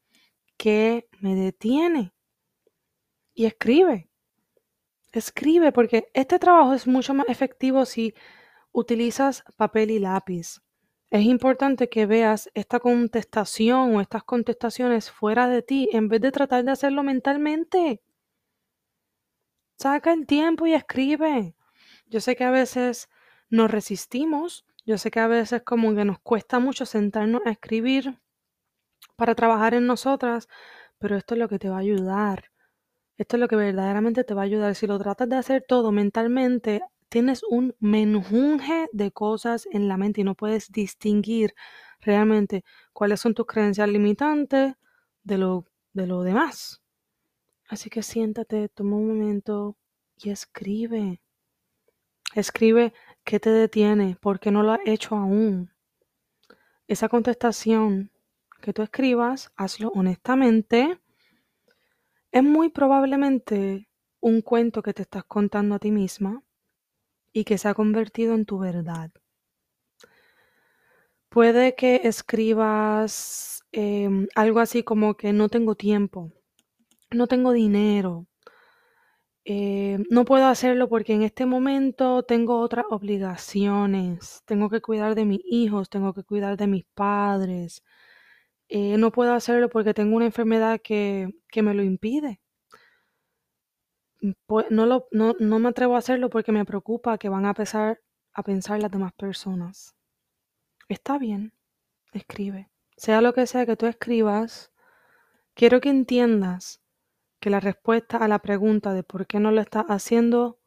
¿Qué 0.57 1.09
me 1.21 1.35
detiene? 1.35 2.15
Y 3.35 3.47
escribe. 3.47 4.09
Escribe, 5.13 5.73
porque 5.73 6.09
este 6.15 6.39
trabajo 6.39 6.75
es 6.75 6.87
mucho 6.87 7.15
más 7.15 7.29
efectivo 7.29 7.85
si 7.85 8.15
utilizas 8.73 9.45
papel 9.57 9.91
y 9.91 9.99
lápiz. 9.99 10.61
Es 11.11 11.23
importante 11.23 11.89
que 11.89 12.07
veas 12.07 12.51
esta 12.55 12.81
contestación 12.81 13.95
o 13.95 14.01
estas 14.01 14.25
contestaciones 14.25 15.11
fuera 15.11 15.49
de 15.49 15.63
ti 15.63 15.89
en 15.93 16.09
vez 16.09 16.21
de 16.21 16.33
tratar 16.33 16.65
de 16.65 16.73
hacerlo 16.73 17.03
mentalmente. 17.03 18.03
Saca 19.79 20.13
el 20.13 20.27
tiempo 20.27 20.67
y 20.67 20.75
escribe. 20.75 21.55
Yo 22.07 22.21
sé 22.21 22.35
que 22.35 22.45
a 22.45 22.51
veces 22.51 23.09
nos 23.49 23.71
resistimos, 23.71 24.67
yo 24.87 24.99
sé 24.99 25.11
que 25.11 25.21
a 25.21 25.27
veces 25.27 25.63
como 25.63 25.95
que 25.95 26.05
nos 26.05 26.19
cuesta 26.21 26.59
mucho 26.59 26.87
sentarnos 26.87 27.43
a 27.45 27.51
escribir 27.51 28.19
para 29.17 29.35
trabajar 29.35 29.75
en 29.75 29.87
nosotras, 29.87 30.49
pero 30.99 31.17
esto 31.17 31.35
es 31.35 31.41
lo 31.41 31.49
que 31.49 31.59
te 31.59 31.69
va 31.69 31.77
a 31.77 31.81
ayudar 31.81 32.51
esto 33.19 33.37
es 33.37 33.41
lo 33.41 33.49
que 33.49 33.57
verdaderamente 33.57 34.25
te 34.25 34.35
va 34.35 34.43
a 34.43 34.45
ayudar. 34.45 34.75
Si 34.75 34.87
lo 34.87 34.99
tratas 34.99 35.29
de 35.29 35.37
hacer 35.37 35.65
todo 35.67 35.91
mentalmente, 35.91 36.83
tienes 37.09 37.43
un 37.45 37.75
menjunje 37.81 38.89
de 38.93 39.11
cosas 39.11 39.67
en 39.73 39.89
la 39.89 39.97
mente 39.97 40.21
y 40.21 40.25
no 40.25 40.35
puedes 40.35 40.71
distinguir 40.71 41.55
realmente 42.01 42.63
cuáles 42.93 43.21
son 43.21 43.35
tus 43.35 43.47
creencias 43.47 43.89
limitantes 43.89 44.75
de 45.23 45.39
lo, 45.39 45.65
de 45.95 46.07
lo 46.07 46.23
demás. 46.23 46.83
Así 47.69 47.89
que 47.89 48.03
siéntate, 48.03 48.69
toma 48.69 48.97
un 48.97 49.09
momento 49.09 49.77
y 50.17 50.31
escribe. 50.31 51.21
Escribe 52.35 52.93
qué 53.27 53.41
te 53.41 53.51
detiene, 53.51 54.17
por 54.21 54.41
qué 54.41 54.51
no 54.51 54.63
lo 54.63 54.73
has 54.73 54.81
hecho 54.87 55.17
aún. 55.17 55.71
Esa 56.89 57.09
contestación 57.11 58.11
que 58.63 58.73
tú 58.73 58.83
escribas, 58.83 59.53
hazlo 59.57 59.91
honestamente 59.95 60.99
es 62.31 62.43
muy 62.43 62.69
probablemente 62.69 63.89
un 64.21 64.43
cuento 64.43 64.83
que 64.83 64.93
te 64.93 65.03
estás 65.03 65.25
contando 65.25 65.75
a 65.75 65.79
ti 65.79 65.91
misma 65.91 66.43
y 67.33 67.45
que 67.45 67.59
se 67.59 67.69
ha 67.69 67.75
convertido 67.75 68.35
en 68.35 68.45
tu 68.45 68.59
verdad. 68.59 69.11
Puede 71.29 71.75
que 71.75 72.03
escribas 72.05 73.65
em, 73.73 74.29
algo 74.35 74.61
así 74.61 74.83
como 74.83 75.17
que 75.17 75.33
no 75.33 75.49
tengo 75.49 75.75
tiempo, 75.75 76.31
no 77.11 77.27
tengo 77.27 77.53
dinero, 77.53 78.27
em, 79.47 80.05
no 80.11 80.25
puedo 80.25 80.47
hacerlo 80.47 80.89
porque 80.89 81.15
en 81.15 81.23
este 81.23 81.47
momento 81.47 82.25
tengo 82.25 82.61
otras 82.61 82.87
obligaciones, 82.91 84.43
tengo 84.47 84.69
que 84.71 84.81
cuidar 84.83 85.15
de 85.15 85.25
mis 85.25 85.41
hijos, 85.47 85.89
tengo 85.91 86.13
que 86.15 86.25
cuidar 86.25 86.57
de 86.57 86.67
mis 86.67 86.85
padres, 86.95 87.83
eh, 88.69 88.97
no 88.99 89.13
puedo 89.13 89.33
hacerlo 89.35 89.69
porque 89.71 89.95
tengo 89.95 90.17
una 90.17 90.27
enfermedad 90.27 90.81
que, 90.83 91.31
que 91.49 91.63
me 91.63 91.75
lo 91.75 91.83
impide. 91.83 92.41
Mm, 94.21 94.33
pues, 94.47 94.67
no, 94.71 94.87
lo, 94.87 95.09
no, 95.13 95.35
no 95.39 95.59
me 95.59 95.69
atrevo 95.69 95.95
a 95.97 95.99
hacerlo 95.99 96.31
porque 96.31 96.53
me 96.53 96.65
preocupa 96.65 97.19
que 97.19 97.29
van 97.29 97.47
a 97.47 97.51
empezar 97.51 98.01
a 98.33 98.43
pensar 98.43 98.81
las 98.81 98.91
demás 98.91 99.13
personas. 99.15 99.95
Está 100.89 101.19
bien, 101.19 101.53
escribe. 102.13 102.71
Sea 102.97 103.21
lo 103.21 103.33
que 103.35 103.47
sea 103.47 103.67
que 103.67 103.77
tú 103.77 103.87
escribas, 103.87 104.73
quiero 105.55 105.81
que 105.81 105.91
entiendas 105.91 106.81
que 107.41 107.51
la 107.51 107.59
respuesta 107.61 108.17
a 108.19 108.29
la 108.29 108.39
pregunta 108.41 108.95
de 108.95 109.03
por 109.03 109.27
qué 109.27 109.41
no 109.41 109.51
lo 109.51 109.61
estás 109.61 109.87
haciendo, 109.89 110.61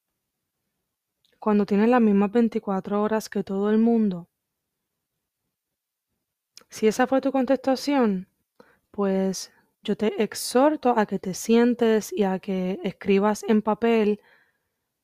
Cuando 1.40 1.66
tienes 1.66 1.90
las 1.90 2.02
mismas 2.02 2.32
24 2.32 3.02
horas 3.02 3.28
que 3.28 3.44
todo 3.44 3.72
el 3.72 3.80
mundo, 3.80 4.30
si 6.70 6.86
esa 6.88 7.08
fue 7.08 7.20
tu 7.20 7.32
contestación, 7.32 8.28
pues 8.92 9.52
yo 9.82 9.98
te 9.98 10.22
exhorto 10.22 10.94
a 10.96 11.08
que 11.08 11.18
te 11.18 11.34
sientes 11.34 12.14
y 12.14 12.24
a 12.24 12.38
que 12.38 12.80
escribas 12.84 13.44
en 13.48 13.64
papel 13.64 14.22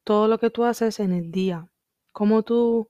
todo 0.04 0.28
lo 0.28 0.38
que 0.38 0.52
tú 0.52 0.64
haces 0.64 1.00
en 1.00 1.12
el 1.14 1.32
día, 1.32 1.68
cómo 2.12 2.44
tú 2.44 2.90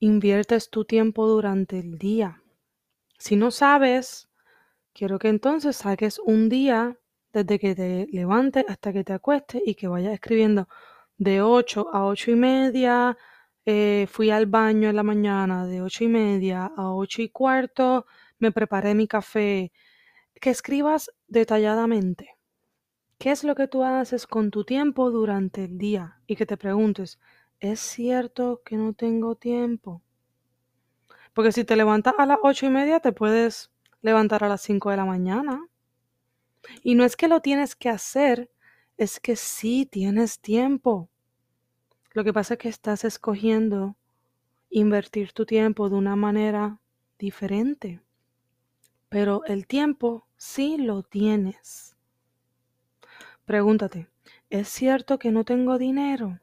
inviertes 0.00 0.70
tu 0.70 0.84
tiempo 0.84 1.28
durante 1.28 1.78
el 1.78 1.96
día. 1.96 2.42
Si 3.20 3.36
no 3.36 3.50
sabes, 3.50 4.30
quiero 4.94 5.18
que 5.18 5.28
entonces 5.28 5.76
saques 5.76 6.18
un 6.18 6.48
día 6.48 6.98
desde 7.34 7.58
que 7.58 7.74
te 7.74 8.06
levantes 8.10 8.64
hasta 8.66 8.94
que 8.94 9.04
te 9.04 9.12
acuestes 9.12 9.60
y 9.66 9.74
que 9.74 9.88
vayas 9.88 10.14
escribiendo 10.14 10.68
de 11.18 11.42
8 11.42 11.90
a 11.92 12.06
8 12.06 12.30
y 12.30 12.36
media, 12.36 13.18
eh, 13.66 14.06
fui 14.10 14.30
al 14.30 14.46
baño 14.46 14.88
en 14.88 14.96
la 14.96 15.02
mañana 15.02 15.66
de 15.66 15.82
8 15.82 16.04
y 16.04 16.08
media 16.08 16.72
a 16.74 16.94
8 16.94 17.20
y 17.20 17.28
cuarto, 17.28 18.06
me 18.38 18.52
preparé 18.52 18.94
mi 18.94 19.06
café, 19.06 19.70
que 20.40 20.48
escribas 20.48 21.10
detalladamente. 21.28 22.38
¿Qué 23.18 23.32
es 23.32 23.44
lo 23.44 23.54
que 23.54 23.68
tú 23.68 23.84
haces 23.84 24.26
con 24.26 24.50
tu 24.50 24.64
tiempo 24.64 25.10
durante 25.10 25.64
el 25.64 25.76
día? 25.76 26.22
Y 26.26 26.36
que 26.36 26.46
te 26.46 26.56
preguntes, 26.56 27.20
¿es 27.58 27.80
cierto 27.80 28.62
que 28.64 28.76
no 28.76 28.94
tengo 28.94 29.34
tiempo? 29.36 30.02
Porque 31.40 31.52
si 31.52 31.64
te 31.64 31.74
levantas 31.74 32.12
a 32.18 32.26
las 32.26 32.36
ocho 32.42 32.66
y 32.66 32.68
media, 32.68 33.00
te 33.00 33.12
puedes 33.12 33.70
levantar 34.02 34.44
a 34.44 34.48
las 34.50 34.60
5 34.60 34.90
de 34.90 34.98
la 34.98 35.06
mañana. 35.06 35.66
Y 36.82 36.94
no 36.94 37.02
es 37.02 37.16
que 37.16 37.28
lo 37.28 37.40
tienes 37.40 37.74
que 37.74 37.88
hacer, 37.88 38.50
es 38.98 39.20
que 39.20 39.36
sí 39.36 39.88
tienes 39.90 40.38
tiempo. 40.40 41.08
Lo 42.12 42.24
que 42.24 42.34
pasa 42.34 42.52
es 42.52 42.58
que 42.58 42.68
estás 42.68 43.04
escogiendo 43.04 43.96
invertir 44.68 45.32
tu 45.32 45.46
tiempo 45.46 45.88
de 45.88 45.96
una 45.96 46.14
manera 46.14 46.78
diferente. 47.18 48.02
Pero 49.08 49.42
el 49.46 49.66
tiempo 49.66 50.26
sí 50.36 50.76
lo 50.76 51.02
tienes. 51.04 51.96
Pregúntate, 53.46 54.10
¿es 54.50 54.68
cierto 54.68 55.18
que 55.18 55.30
no 55.30 55.46
tengo 55.46 55.78
dinero? 55.78 56.38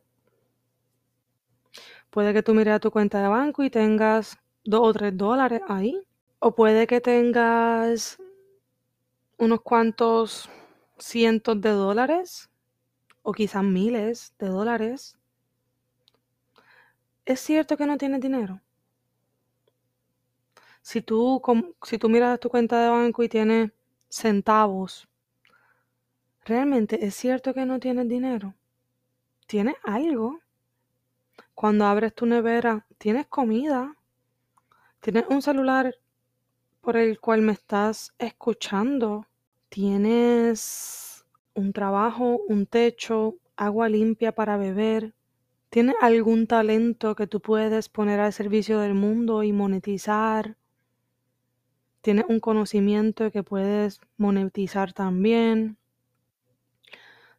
Puede 2.10 2.34
que 2.34 2.42
tú 2.42 2.56
mires 2.56 2.74
a 2.74 2.80
tu 2.80 2.90
cuenta 2.90 3.22
de 3.22 3.28
banco 3.28 3.62
y 3.62 3.70
tengas 3.70 4.40
dos 4.68 4.82
o 4.84 4.94
tres 4.94 5.18
dólares 5.18 5.62
ahí. 5.68 6.00
O 6.40 6.54
puede 6.54 6.86
que 6.86 7.02
tengas 7.02 8.20
unos 9.38 9.62
cuantos 9.62 10.50
cientos 10.98 11.60
de 11.62 11.72
dólares 11.72 12.50
o 13.24 13.32
quizás 13.34 13.64
miles 13.64 14.34
de 14.40 14.48
dólares. 14.48 15.18
¿Es 17.26 17.40
cierto 17.40 17.76
que 17.76 17.86
no 17.86 17.98
tienes 17.98 18.22
dinero? 18.22 18.62
Si 20.82 21.02
tú, 21.02 21.42
si 21.84 21.98
tú 21.98 22.08
miras 22.08 22.40
tu 22.40 22.50
cuenta 22.50 22.82
de 22.82 22.90
banco 22.90 23.22
y 23.22 23.28
tienes 23.28 23.72
centavos, 24.08 25.10
¿realmente 26.46 27.06
es 27.06 27.16
cierto 27.16 27.54
que 27.54 27.66
no 27.66 27.80
tienes 27.80 28.08
dinero? 28.08 28.54
¿Tienes 29.48 29.76
algo? 29.84 30.40
Cuando 31.54 31.86
abres 31.86 32.16
tu 32.16 32.26
nevera, 32.26 32.86
¿tienes 32.98 33.28
comida? 33.28 33.97
¿Tienes 35.08 35.24
un 35.30 35.42
celular 35.42 35.96
por 36.82 36.98
el 36.98 37.22
cual 37.22 37.42
me 37.42 37.54
estás 37.54 38.14
escuchando? 38.20 39.26
¿Tienes 39.70 41.26
un 41.54 41.72
trabajo, 41.72 42.42
un 42.50 42.66
techo, 42.66 43.36
agua 43.56 43.88
limpia 43.88 44.36
para 44.36 44.58
beber? 44.58 45.14
¿Tienes 45.70 45.96
algún 46.02 46.46
talento 46.46 47.16
que 47.16 47.26
tú 47.26 47.40
puedes 47.40 47.88
poner 47.88 48.20
al 48.20 48.34
servicio 48.34 48.80
del 48.80 48.96
mundo 48.96 49.44
y 49.44 49.54
monetizar? 49.54 50.58
¿Tienes 52.02 52.26
un 52.28 52.42
conocimiento 52.42 53.32
que 53.32 53.44
puedes 53.44 54.02
monetizar 54.18 54.92
también? 54.92 55.78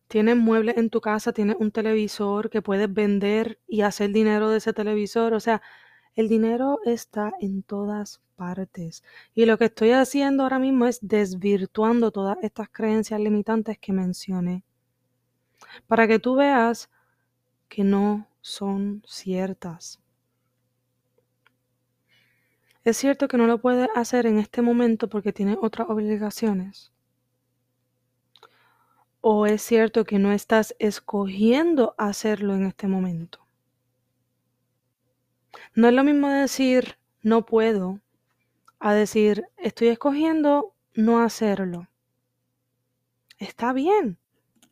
¿Tienes 0.06 0.36
muebles 0.38 0.78
en 0.78 0.88
tu 0.88 1.02
casa? 1.02 1.34
¿Tienes 1.34 1.56
un 1.60 1.70
televisor 1.70 2.48
que 2.48 2.62
puedes 2.62 2.90
vender 2.90 3.58
y 3.66 3.82
hacer 3.82 4.10
dinero 4.10 4.48
de 4.48 4.56
ese 4.56 4.72
televisor? 4.72 5.34
O 5.34 5.40
sea, 5.40 5.60
el 6.18 6.28
dinero 6.28 6.80
está 6.84 7.32
en 7.38 7.62
todas 7.62 8.20
partes. 8.34 9.04
Y 9.36 9.46
lo 9.46 9.56
que 9.56 9.66
estoy 9.66 9.92
haciendo 9.92 10.42
ahora 10.42 10.58
mismo 10.58 10.86
es 10.86 10.98
desvirtuando 11.00 12.10
todas 12.10 12.36
estas 12.42 12.68
creencias 12.70 13.20
limitantes 13.20 13.78
que 13.78 13.92
mencioné. 13.92 14.64
Para 15.86 16.08
que 16.08 16.18
tú 16.18 16.34
veas 16.34 16.90
que 17.68 17.84
no 17.84 18.26
son 18.40 19.04
ciertas. 19.06 20.00
Es 22.82 22.96
cierto 22.96 23.28
que 23.28 23.36
no 23.36 23.46
lo 23.46 23.60
puedes 23.60 23.88
hacer 23.94 24.26
en 24.26 24.40
este 24.40 24.60
momento 24.60 25.08
porque 25.08 25.32
tienes 25.32 25.56
otras 25.62 25.88
obligaciones. 25.88 26.90
O 29.20 29.46
es 29.46 29.62
cierto 29.62 30.04
que 30.04 30.18
no 30.18 30.32
estás 30.32 30.74
escogiendo 30.80 31.94
hacerlo 31.96 32.56
en 32.56 32.66
este 32.66 32.88
momento. 32.88 33.47
No 35.78 35.86
es 35.86 35.94
lo 35.94 36.02
mismo 36.02 36.28
decir 36.28 36.98
no 37.22 37.46
puedo 37.46 38.00
a 38.80 38.94
decir 38.94 39.44
estoy 39.58 39.86
escogiendo 39.86 40.74
no 40.94 41.22
hacerlo. 41.22 41.86
Está 43.38 43.72
bien. 43.72 44.18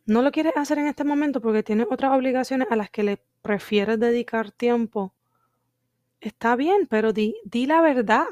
No 0.05 0.21
lo 0.21 0.33
quieres 0.33 0.51
hacer 0.57 0.79
en 0.79 0.87
este 0.87 1.05
momento 1.05 1.39
porque 1.39 1.63
tienes 1.63 1.87
otras 1.89 2.11
obligaciones 2.11 2.67
a 2.71 2.75
las 2.75 2.89
que 2.89 3.03
le 3.03 3.23
prefieres 3.41 4.01
dedicar 4.01 4.51
tiempo. 4.51 5.13
Está 6.19 6.57
bien, 6.57 6.87
pero 6.89 7.13
di, 7.13 7.37
di 7.45 7.67
la 7.67 7.79
verdad. 7.79 8.27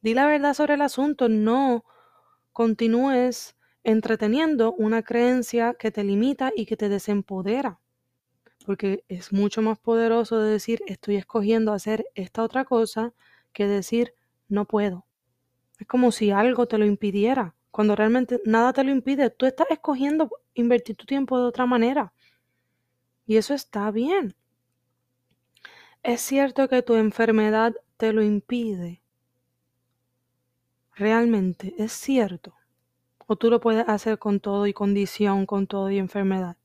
Di 0.00 0.14
la 0.14 0.26
verdad 0.26 0.54
sobre 0.54 0.76
el 0.76 0.80
asunto. 0.80 1.28
No 1.28 1.84
continúes 2.54 3.56
entreteniendo 3.84 4.72
una 4.72 5.02
creencia 5.02 5.74
que 5.74 5.90
te 5.90 6.02
limita 6.02 6.50
y 6.56 6.64
que 6.64 6.78
te 6.78 6.88
desempodera 6.88 7.78
porque 8.70 9.02
es 9.08 9.32
mucho 9.32 9.62
más 9.62 9.80
poderoso 9.80 10.38
de 10.38 10.52
decir 10.52 10.80
estoy 10.86 11.16
escogiendo 11.16 11.72
hacer 11.72 12.06
esta 12.14 12.44
otra 12.44 12.64
cosa 12.64 13.12
que 13.52 13.66
decir 13.66 14.14
no 14.48 14.64
puedo. 14.64 15.06
Es 15.80 15.88
como 15.88 16.12
si 16.12 16.30
algo 16.30 16.66
te 16.66 16.78
lo 16.78 16.86
impidiera, 16.86 17.56
cuando 17.72 17.96
realmente 17.96 18.40
nada 18.44 18.72
te 18.72 18.84
lo 18.84 18.92
impide. 18.92 19.28
Tú 19.28 19.46
estás 19.46 19.66
escogiendo 19.70 20.30
invertir 20.54 20.94
tu 20.94 21.04
tiempo 21.04 21.36
de 21.36 21.46
otra 21.46 21.66
manera. 21.66 22.12
Y 23.26 23.38
eso 23.38 23.54
está 23.54 23.90
bien. 23.90 24.36
Es 26.04 26.20
cierto 26.20 26.68
que 26.68 26.82
tu 26.82 26.94
enfermedad 26.94 27.74
te 27.96 28.12
lo 28.12 28.22
impide. 28.22 29.02
Realmente 30.94 31.74
es 31.76 31.90
cierto. 31.90 32.54
O 33.26 33.34
tú 33.34 33.50
lo 33.50 33.58
puedes 33.58 33.88
hacer 33.88 34.20
con 34.20 34.38
todo 34.38 34.68
y 34.68 34.72
condición, 34.72 35.44
con 35.44 35.66
todo 35.66 35.90
y 35.90 35.98
enfermedad. 35.98 36.59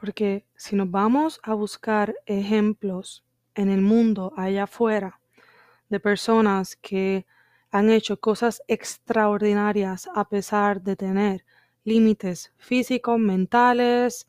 Porque 0.00 0.46
si 0.56 0.76
nos 0.76 0.90
vamos 0.90 1.40
a 1.42 1.52
buscar 1.52 2.14
ejemplos 2.24 3.22
en 3.54 3.68
el 3.68 3.82
mundo 3.82 4.32
allá 4.36 4.64
afuera 4.64 5.20
de 5.90 6.00
personas 6.00 6.74
que 6.76 7.26
han 7.70 7.90
hecho 7.90 8.18
cosas 8.18 8.62
extraordinarias 8.66 10.08
a 10.14 10.28
pesar 10.28 10.82
de 10.82 10.96
tener 10.96 11.44
límites 11.84 12.52
físicos, 12.56 13.18
mentales, 13.18 14.26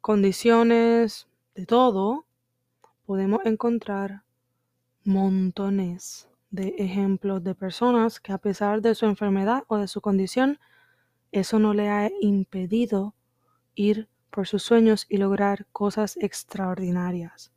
condiciones, 0.00 1.26
de 1.54 1.66
todo, 1.66 2.26
podemos 3.06 3.40
encontrar 3.44 4.24
montones 5.04 6.28
de 6.50 6.74
ejemplos 6.78 7.42
de 7.42 7.54
personas 7.54 8.20
que 8.20 8.32
a 8.32 8.38
pesar 8.38 8.82
de 8.82 8.94
su 8.94 9.06
enfermedad 9.06 9.64
o 9.68 9.78
de 9.78 9.88
su 9.88 10.00
condición, 10.00 10.58
eso 11.32 11.58
no 11.58 11.74
le 11.74 11.88
ha 11.88 12.10
impedido 12.20 13.14
ir 13.74 14.08
por 14.34 14.48
sus 14.48 14.64
sueños 14.64 15.06
y 15.08 15.18
lograr 15.18 15.66
cosas 15.70 16.16
extraordinarias. 16.16 17.52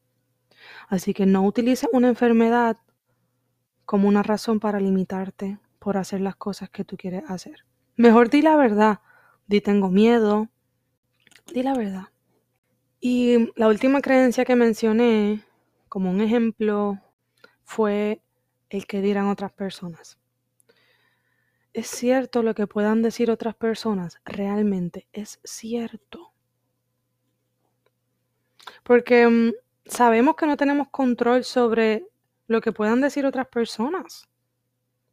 Así 0.88 1.16
que 1.16 1.26
no 1.26 1.44
utilices 1.44 1.90
una 1.92 2.08
enfermedad 2.08 2.78
como 3.86 4.08
una 4.08 4.22
razón 4.22 4.60
para 4.60 4.80
limitarte 4.80 5.58
por 5.80 5.98
hacer 5.98 6.22
las 6.22 6.36
cosas 6.36 6.70
que 6.70 6.86
tú 6.86 6.96
quieres 6.96 7.24
hacer. 7.30 7.66
Mejor 7.96 8.30
di 8.30 8.44
la 8.44 8.56
verdad. 8.56 9.00
Di 9.48 9.60
tengo 9.60 9.90
miedo. 9.90 10.50
Di 11.52 11.64
la 11.64 11.74
verdad. 11.74 12.10
Y 13.00 13.52
la 13.56 13.70
última 13.70 14.02
creencia 14.02 14.46
que 14.46 14.56
mencioné 14.56 15.44
como 15.90 16.12
un 16.12 16.22
ejemplo 16.22 17.00
fue 17.64 18.22
el 18.70 18.86
que 18.86 19.02
dirán 19.02 19.30
otras 19.30 19.52
personas. 19.52 20.20
Es 21.74 21.88
cierto 21.88 22.44
lo 22.44 22.54
que 22.54 22.68
puedan 22.68 23.02
decir 23.02 23.32
otras 23.32 23.56
personas, 23.56 24.20
realmente 24.26 25.08
es 25.12 25.40
cierto. 25.44 26.34
Porque 28.84 29.28
mm, 29.28 29.54
sabemos 29.86 30.36
que 30.36 30.48
no 30.48 30.58
tenemos 30.58 30.90
control 30.90 31.44
sobre 31.44 32.06
lo 32.48 32.62
que 32.62 32.72
puedan 32.72 33.02
decir 33.02 33.26
otras 33.26 33.48
personas. 33.48 34.28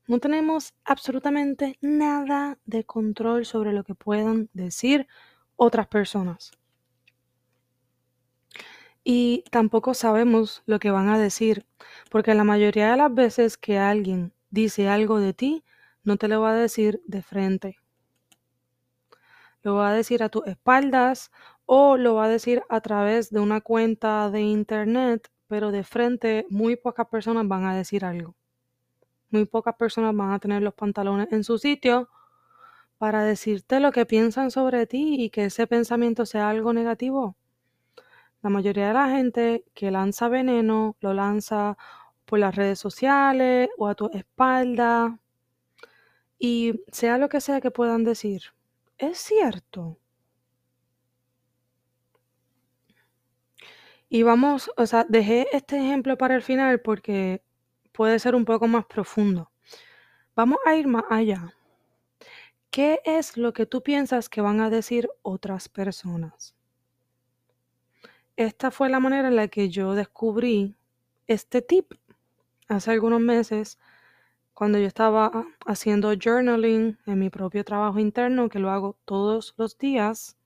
No 0.06 0.18
tenemos 0.18 0.74
absolutamente 0.84 1.78
nada 1.80 2.58
de 2.66 2.84
control 2.84 3.46
sobre 3.46 3.72
lo 3.72 3.84
que 3.84 3.94
puedan 3.94 4.50
decir 4.52 5.06
otras 5.56 5.86
personas. 5.86 6.52
Y 9.02 9.44
tampoco 9.50 9.94
sabemos 9.94 10.62
lo 10.66 10.78
que 10.78 10.90
van 10.90 11.08
a 11.08 11.18
decir, 11.18 11.66
porque 12.10 12.34
la 12.34 12.44
mayoría 12.44 12.90
de 12.90 12.96
las 12.96 13.14
veces 13.14 13.56
que 13.58 13.78
alguien 13.78 14.32
dice 14.50 14.88
algo 14.88 15.20
de 15.20 15.34
ti, 15.34 15.64
no 16.04 16.16
te 16.16 16.28
lo 16.28 16.40
va 16.40 16.52
a 16.52 16.54
decir 16.54 17.02
de 17.06 17.22
frente. 17.22 17.76
Lo 19.64 19.74
va 19.74 19.88
a 19.88 19.94
decir 19.94 20.22
a 20.22 20.28
tus 20.28 20.46
espaldas 20.46 21.32
o 21.66 21.96
lo 21.96 22.14
va 22.14 22.26
a 22.26 22.28
decir 22.28 22.62
a 22.68 22.80
través 22.80 23.30
de 23.30 23.40
una 23.40 23.60
cuenta 23.60 24.30
de 24.30 24.42
internet, 24.42 25.28
pero 25.48 25.72
de 25.72 25.82
frente 25.82 26.46
muy 26.50 26.76
pocas 26.76 27.08
personas 27.08 27.48
van 27.48 27.64
a 27.64 27.74
decir 27.74 28.04
algo. 28.04 28.36
Muy 29.30 29.46
pocas 29.46 29.74
personas 29.74 30.14
van 30.14 30.32
a 30.32 30.38
tener 30.38 30.62
los 30.62 30.74
pantalones 30.74 31.32
en 31.32 31.42
su 31.42 31.58
sitio 31.58 32.08
para 32.98 33.24
decirte 33.24 33.80
lo 33.80 33.90
que 33.90 34.06
piensan 34.06 34.50
sobre 34.50 34.86
ti 34.86 35.16
y 35.18 35.30
que 35.30 35.46
ese 35.46 35.66
pensamiento 35.66 36.26
sea 36.26 36.50
algo 36.50 36.72
negativo. 36.72 37.36
La 38.42 38.50
mayoría 38.50 38.88
de 38.88 38.94
la 38.94 39.08
gente 39.08 39.64
que 39.74 39.90
lanza 39.90 40.28
veneno 40.28 40.96
lo 41.00 41.14
lanza 41.14 41.78
por 42.26 42.38
las 42.38 42.54
redes 42.54 42.78
sociales 42.78 43.70
o 43.78 43.88
a 43.88 43.94
tu 43.94 44.10
espalda. 44.12 45.18
Y 46.38 46.82
sea 46.92 47.16
lo 47.16 47.30
que 47.30 47.40
sea 47.40 47.62
que 47.62 47.70
puedan 47.70 48.04
decir, 48.04 48.42
es 48.98 49.18
cierto. 49.18 49.98
Y 54.08 54.22
vamos, 54.22 54.70
o 54.76 54.86
sea, 54.86 55.04
dejé 55.08 55.48
este 55.52 55.76
ejemplo 55.76 56.16
para 56.16 56.34
el 56.36 56.42
final 56.42 56.80
porque 56.80 57.42
puede 57.92 58.18
ser 58.18 58.34
un 58.34 58.44
poco 58.44 58.66
más 58.68 58.86
profundo. 58.86 59.50
Vamos 60.36 60.58
a 60.66 60.76
ir 60.76 60.86
más 60.86 61.04
allá. 61.10 61.54
¿Qué 62.70 63.00
es 63.04 63.36
lo 63.36 63.52
que 63.52 63.66
tú 63.66 63.82
piensas 63.82 64.28
que 64.28 64.40
van 64.40 64.60
a 64.60 64.70
decir 64.70 65.08
otras 65.22 65.68
personas? 65.68 66.54
Esta 68.36 68.72
fue 68.72 68.88
la 68.88 68.98
manera 68.98 69.28
en 69.28 69.36
la 69.36 69.48
que 69.48 69.68
yo 69.68 69.94
descubrí 69.94 70.76
este 71.28 71.62
tip 71.62 71.92
hace 72.68 72.90
algunos 72.90 73.20
meses 73.20 73.78
cuando 74.54 74.78
yo 74.78 74.86
estaba 74.86 75.46
haciendo 75.66 76.14
journaling 76.14 76.96
en 77.06 77.18
mi 77.18 77.28
propio 77.28 77.64
trabajo 77.64 77.98
interno, 77.98 78.48
que 78.48 78.60
lo 78.60 78.70
hago 78.70 78.96
todos 79.04 79.54
los 79.56 79.76
días. 79.76 80.36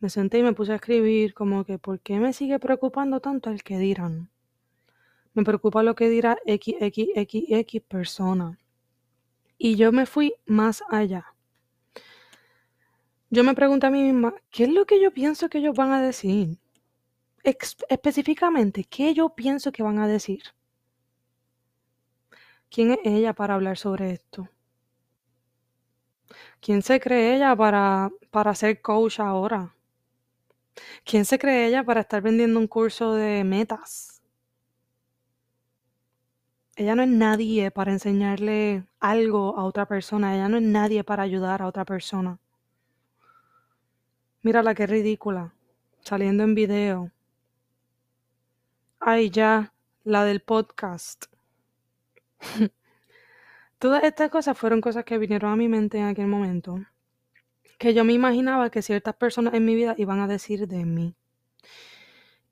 Me 0.00 0.10
senté 0.10 0.38
y 0.38 0.42
me 0.42 0.52
puse 0.52 0.72
a 0.72 0.76
escribir 0.76 1.32
como 1.32 1.64
que, 1.64 1.78
¿por 1.78 2.00
qué 2.00 2.18
me 2.18 2.32
sigue 2.32 2.58
preocupando 2.58 3.20
tanto 3.20 3.50
el 3.50 3.62
que 3.62 3.78
dirán? 3.78 4.30
Me 5.34 5.44
preocupa 5.44 5.82
lo 5.82 5.94
que 5.94 6.08
dirá 6.08 6.38
XXXX 6.46 7.80
persona. 7.86 8.58
Y 9.56 9.76
yo 9.76 9.92
me 9.92 10.04
fui 10.04 10.34
más 10.46 10.82
allá. 10.90 11.34
Yo 13.30 13.44
me 13.44 13.54
pregunto 13.54 13.86
a 13.86 13.90
mí 13.90 14.02
misma, 14.02 14.34
¿qué 14.50 14.64
es 14.64 14.70
lo 14.70 14.86
que 14.86 15.00
yo 15.00 15.12
pienso 15.12 15.48
que 15.48 15.58
ellos 15.58 15.76
van 15.76 15.92
a 15.92 16.02
decir? 16.02 16.58
específicamente, 17.44 18.84
¿qué 18.84 19.14
yo 19.14 19.30
pienso 19.30 19.72
que 19.72 19.82
van 19.82 19.98
a 19.98 20.08
decir? 20.08 20.42
¿Quién 22.70 22.92
es 22.92 22.98
ella 23.04 23.32
para 23.32 23.54
hablar 23.54 23.76
sobre 23.78 24.12
esto? 24.12 24.48
¿Quién 26.60 26.82
se 26.82 27.00
cree 27.00 27.36
ella 27.36 27.54
para, 27.56 28.10
para 28.30 28.54
ser 28.54 28.80
coach 28.82 29.20
ahora? 29.20 29.74
¿Quién 31.04 31.24
se 31.24 31.38
cree 31.38 31.66
ella 31.66 31.84
para 31.84 32.00
estar 32.00 32.22
vendiendo 32.22 32.58
un 32.60 32.66
curso 32.66 33.14
de 33.14 33.44
metas? 33.44 34.20
Ella 36.76 36.94
no 36.94 37.02
es 37.02 37.08
nadie 37.08 37.70
para 37.70 37.92
enseñarle 37.92 38.84
algo 39.00 39.58
a 39.58 39.64
otra 39.64 39.86
persona. 39.86 40.34
Ella 40.36 40.48
no 40.48 40.58
es 40.58 40.62
nadie 40.62 41.02
para 41.02 41.24
ayudar 41.24 41.62
a 41.62 41.66
otra 41.66 41.84
persona. 41.84 42.38
Mírala 44.42 44.74
qué 44.74 44.86
ridícula. 44.86 45.52
Saliendo 46.00 46.44
en 46.44 46.54
video. 46.54 47.10
Ay, 49.00 49.30
ya, 49.30 49.72
la 50.04 50.24
del 50.24 50.40
podcast. 50.40 51.26
Todas 53.78 54.02
estas 54.04 54.30
cosas 54.30 54.58
fueron 54.58 54.80
cosas 54.80 55.04
que 55.04 55.18
vinieron 55.18 55.52
a 55.52 55.56
mi 55.56 55.68
mente 55.68 55.98
en 55.98 56.04
aquel 56.04 56.26
momento, 56.26 56.80
que 57.78 57.94
yo 57.94 58.04
me 58.04 58.12
imaginaba 58.12 58.70
que 58.70 58.82
ciertas 58.82 59.14
personas 59.14 59.54
en 59.54 59.64
mi 59.64 59.74
vida 59.74 59.94
iban 59.98 60.20
a 60.20 60.28
decir 60.28 60.66
de 60.66 60.84
mí. 60.84 61.14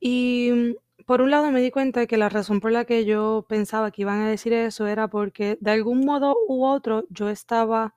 Y 0.00 0.76
por 1.06 1.20
un 1.20 1.30
lado 1.30 1.50
me 1.50 1.60
di 1.60 1.70
cuenta 1.70 2.00
de 2.00 2.06
que 2.06 2.16
la 2.16 2.28
razón 2.28 2.60
por 2.60 2.72
la 2.72 2.84
que 2.84 3.04
yo 3.04 3.46
pensaba 3.48 3.90
que 3.90 4.02
iban 4.02 4.20
a 4.20 4.28
decir 4.28 4.52
eso 4.52 4.86
era 4.86 5.08
porque 5.08 5.58
de 5.60 5.70
algún 5.70 6.04
modo 6.04 6.36
u 6.48 6.64
otro 6.64 7.04
yo 7.10 7.28
estaba 7.28 7.94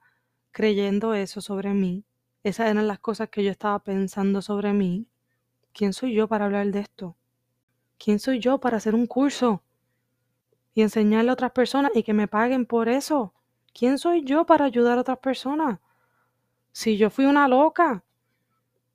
creyendo 0.52 1.13
eso 1.13 1.41
sobre 1.41 1.73
mí. 1.73 2.06
Esas 2.43 2.69
eran 2.69 2.88
las 2.88 2.99
cosas 2.99 3.30
que 3.30 3.43
yo 3.43 3.52
estaba 3.52 3.80
pensando 3.84 4.41
sobre 4.41 4.73
mí. 4.73 5.08
¿Quién 5.73 5.93
soy 5.93 6.13
yo 6.13 6.28
para 6.28 6.45
hablar 6.45 6.67
de 6.71 6.80
esto? 6.82 7.17
¿Quién 7.97 8.19
soy 8.19 8.39
yo 8.39 8.60
para 8.60 8.78
hacer 8.78 8.95
un 8.95 9.08
curso? 9.08 9.63
Y 10.80 10.82
enseñarle 10.82 11.30
a 11.30 11.34
otras 11.34 11.52
personas 11.52 11.92
y 11.94 12.04
que 12.04 12.13
me 12.13 12.30
paguen 12.30 12.65
por 12.65 12.88
eso. 12.88 13.34
¿Quién 13.74 13.98
soy 13.98 14.24
yo 14.24 14.46
para 14.46 14.63
ayudar 14.63 14.98
a 14.98 15.02
otras 15.02 15.18
personas? 15.18 15.80
Si 16.72 16.96
yo 16.96 17.10
fui 17.10 17.26
una 17.26 17.50
loca, 17.50 18.06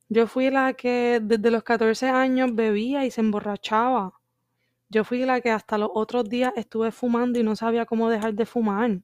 yo 0.09 0.27
fui 0.27 0.49
la 0.49 0.73
que 0.73 1.21
desde 1.23 1.51
los 1.51 1.63
14 1.63 2.09
años 2.09 2.55
bebía 2.55 3.05
y 3.05 3.11
se 3.11 3.21
emborrachaba. 3.21 4.15
Yo 4.89 5.05
fui 5.05 5.27
la 5.27 5.43
que 5.43 5.51
hasta 5.51 5.77
los 5.77 5.91
otros 5.93 6.27
días 6.27 6.55
estuve 6.57 6.91
fumando 6.91 7.39
y 7.39 7.43
no 7.43 7.55
sabía 7.55 7.85
cómo 7.85 8.09
dejar 8.09 8.33
de 8.33 8.47
fumar. 8.47 9.03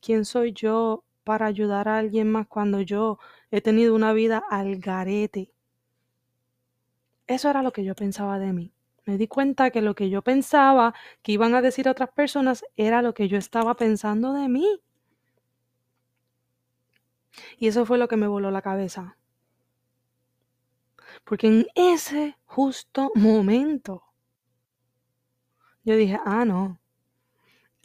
¿Quién 0.00 0.24
soy 0.24 0.52
yo 0.52 1.04
para 1.22 1.46
ayudar 1.46 1.86
a 1.88 1.98
alguien 1.98 2.32
más 2.32 2.48
cuando 2.48 2.80
yo 2.80 3.20
he 3.52 3.60
tenido 3.60 3.94
una 3.94 4.12
vida 4.12 4.42
al 4.50 4.78
garete? 4.78 5.52
Eso 7.28 7.48
era 7.48 7.62
lo 7.62 7.72
que 7.72 7.84
yo 7.84 7.94
pensaba 7.94 8.40
de 8.40 8.52
mí. 8.52 8.72
Me 9.04 9.18
di 9.18 9.26
cuenta 9.26 9.70
que 9.70 9.82
lo 9.82 9.94
que 9.94 10.10
yo 10.10 10.22
pensaba 10.22 10.94
que 11.22 11.32
iban 11.32 11.54
a 11.54 11.62
decir 11.62 11.88
otras 11.88 12.10
personas 12.10 12.64
era 12.76 13.02
lo 13.02 13.14
que 13.14 13.28
yo 13.28 13.36
estaba 13.36 13.74
pensando 13.74 14.32
de 14.32 14.48
mí. 14.48 14.80
Y 17.58 17.68
eso 17.68 17.84
fue 17.84 17.98
lo 17.98 18.08
que 18.08 18.16
me 18.16 18.28
voló 18.28 18.50
la 18.50 18.62
cabeza. 18.62 19.16
Porque 21.24 21.46
en 21.48 21.66
ese 21.74 22.36
justo 22.44 23.10
momento 23.14 24.04
yo 25.84 25.96
dije, 25.96 26.18
ah, 26.24 26.44
no. 26.44 26.80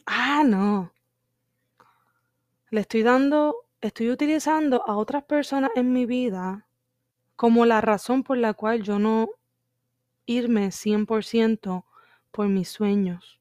Ah, 0.06 0.44
no. 0.44 0.92
Le 2.70 2.80
estoy 2.80 3.02
dando, 3.02 3.56
estoy 3.80 4.10
utilizando 4.10 4.84
a 4.86 4.96
otras 4.96 5.24
personas 5.24 5.70
en 5.74 5.92
mi 5.92 6.06
vida 6.06 6.66
como 7.34 7.66
la 7.66 7.80
razón 7.80 8.22
por 8.22 8.36
la 8.36 8.54
cual 8.54 8.82
yo 8.82 8.98
no 8.98 9.30
irme 10.28 10.70
100% 10.70 11.84
por 12.30 12.48
mis 12.48 12.68
sueños, 12.68 13.40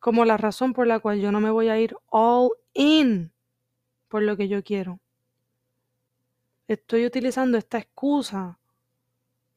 como 0.00 0.26
la 0.26 0.36
razón 0.36 0.74
por 0.74 0.86
la 0.86 1.00
cual 1.00 1.18
yo 1.18 1.32
no 1.32 1.40
me 1.40 1.50
voy 1.50 1.68
a 1.68 1.80
ir 1.80 1.96
all 2.10 2.50
in 2.74 3.32
por 4.08 4.22
lo 4.22 4.36
que 4.36 4.46
yo 4.46 4.62
quiero. 4.62 5.00
Estoy 6.68 7.06
utilizando 7.06 7.56
esta 7.56 7.78
excusa 7.78 8.58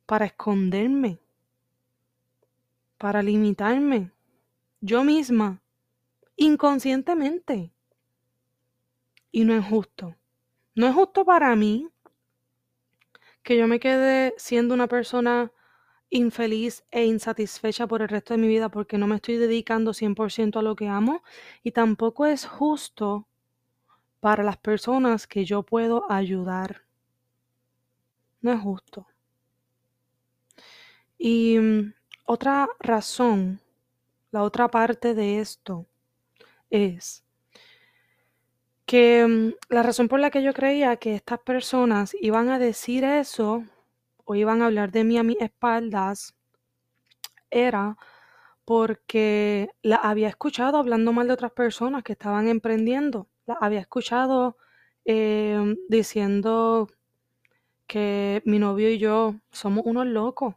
para 0.06 0.26
esconderme, 0.26 1.20
para 2.98 3.22
limitarme, 3.22 4.12
yo 4.80 5.04
misma, 5.04 5.62
inconscientemente. 6.38 7.74
Y 9.32 9.44
no 9.44 9.54
es 9.54 9.66
justo. 9.66 10.16
No 10.76 10.88
es 10.88 10.96
justo 10.96 11.26
para 11.26 11.54
mí 11.58 11.90
que 13.44 13.58
yo 13.58 13.68
me 13.68 13.82
quede 13.82 14.34
siendo 14.38 14.74
una 14.74 14.88
persona 14.88 15.52
infeliz 16.10 16.84
e 16.92 17.06
insatisfecha 17.06 17.88
por 17.88 18.02
el 18.02 18.10
resto 18.10 18.34
de 18.34 18.40
mi 18.40 18.48
vida 18.48 18.70
porque 18.70 18.98
no 18.98 19.08
me 19.08 19.16
estoy 19.16 19.38
dedicando 19.38 19.94
100% 19.94 20.60
a 20.60 20.62
lo 20.62 20.76
que 20.76 20.88
amo 20.88 21.24
y 21.64 21.72
tampoco 21.72 22.26
es 22.26 22.46
justo 22.46 23.28
para 24.20 24.44
las 24.44 24.58
personas 24.58 25.28
que 25.28 25.46
yo 25.46 25.64
puedo 25.64 26.12
ayudar. 26.12 26.84
No 28.42 28.52
es 28.54 28.60
justo. 28.62 29.08
Y 31.18 31.58
mm, 31.60 31.94
otra 32.26 32.70
razón, 32.80 33.60
la 34.32 34.44
otra 34.44 34.70
parte 34.70 35.14
de 35.14 35.40
esto 35.40 35.86
es 36.70 37.24
que 38.86 39.26
mm, 39.28 39.74
la 39.74 39.84
razón 39.84 40.08
por 40.08 40.20
la 40.20 40.32
que 40.32 40.44
yo 40.44 40.54
creía 40.54 40.96
que 40.98 41.16
estas 41.16 41.40
personas 41.40 42.16
iban 42.22 42.50
a 42.50 42.60
decir 42.60 43.04
eso 43.04 43.64
o 44.28 44.36
iban 44.36 44.62
a 44.62 44.66
hablar 44.66 44.92
de 44.92 45.06
mí 45.06 45.18
a 45.18 45.24
mis 45.24 45.40
espaldas 45.42 46.36
era 47.50 47.98
porque 48.66 49.70
la 49.82 49.96
había 49.96 50.28
escuchado 50.28 50.78
hablando 50.78 51.14
mal 51.14 51.28
de 51.28 51.34
otras 51.34 51.54
personas 51.54 52.04
que 52.04 52.12
estaban 52.12 52.50
emprendiendo. 52.50 53.30
La 53.46 53.56
había 53.62 53.80
escuchado 53.80 54.58
em, 55.06 55.78
diciendo 55.88 56.90
que 57.88 58.42
mi 58.46 58.60
novio 58.60 58.92
y 58.92 58.98
yo 58.98 59.36
somos 59.52 59.86
unos 59.86 60.06
locos. 60.08 60.56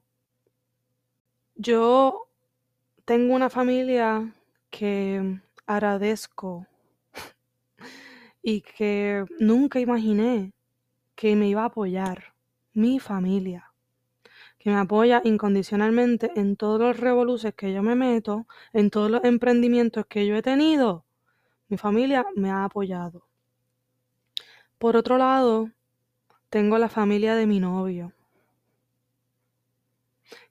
Yo 1.55 2.27
tengo 3.05 3.35
una 3.35 3.51
familia 3.51 4.35
que 4.71 5.41
agradezco 5.67 6.67
y 8.43 8.63
que 8.63 9.25
nunca 9.39 9.79
imaginé 9.79 10.53
que 11.15 11.37
me 11.37 11.49
iba 11.49 11.63
a 11.63 11.67
apoyar 11.67 12.30
mi 12.73 13.01
familia, 13.01 13.73
que 14.59 14.71
me 14.71 14.77
apoya 14.77 15.23
incondicionalmente 15.25 16.31
en 16.37 16.57
todos 16.57 16.81
los 16.81 17.01
revoluciones 17.01 17.55
que 17.55 17.73
yo 17.73 17.83
me 17.83 17.95
meto, 17.95 18.47
en 18.73 18.91
todos 18.91 19.11
los 19.11 19.25
emprendimientos 19.25 20.07
que 20.07 20.27
yo 20.27 20.37
he 20.37 20.43
tenido. 20.43 21.05
Mi 21.69 21.77
familia 21.77 22.27
me 22.37 22.51
ha 22.51 22.65
apoyado. 22.65 23.27
Por 24.79 24.97
otro 24.97 25.19
lado, 25.19 25.71
tengo 26.51 26.79
la 26.79 26.89
familia 26.89 27.35
de 27.37 27.47
mi 27.47 27.61
novio, 27.61 28.13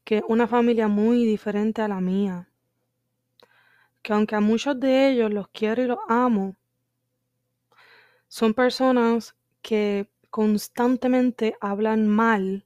que 0.03 0.17
es 0.17 0.23
una 0.27 0.47
familia 0.47 0.87
muy 0.87 1.25
diferente 1.25 1.81
a 1.81 1.87
la 1.87 2.01
mía, 2.01 2.49
que 4.01 4.13
aunque 4.13 4.35
a 4.35 4.39
muchos 4.39 4.79
de 4.79 5.09
ellos 5.09 5.31
los 5.31 5.49
quiero 5.49 5.83
y 5.83 5.87
los 5.87 5.99
amo, 6.07 6.55
son 8.27 8.53
personas 8.53 9.35
que 9.61 10.09
constantemente 10.29 11.55
hablan 11.59 12.07
mal 12.07 12.65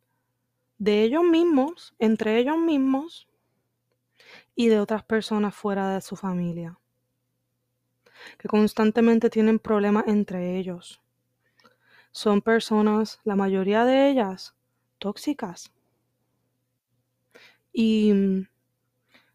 de 0.77 1.03
ellos 1.03 1.23
mismos, 1.23 1.95
entre 1.99 2.37
ellos 2.37 2.57
mismos 2.57 3.27
y 4.55 4.67
de 4.67 4.79
otras 4.79 5.03
personas 5.03 5.55
fuera 5.55 5.93
de 5.93 6.01
su 6.01 6.15
familia, 6.15 6.77
que 8.37 8.47
constantemente 8.47 9.29
tienen 9.29 9.59
problemas 9.59 10.07
entre 10.07 10.57
ellos. 10.57 11.01
Son 12.11 12.41
personas, 12.41 13.19
la 13.23 13.35
mayoría 13.35 13.85
de 13.85 14.09
ellas, 14.09 14.53
tóxicas. 14.99 15.71
Y 17.71 18.13
mm, 18.13 18.47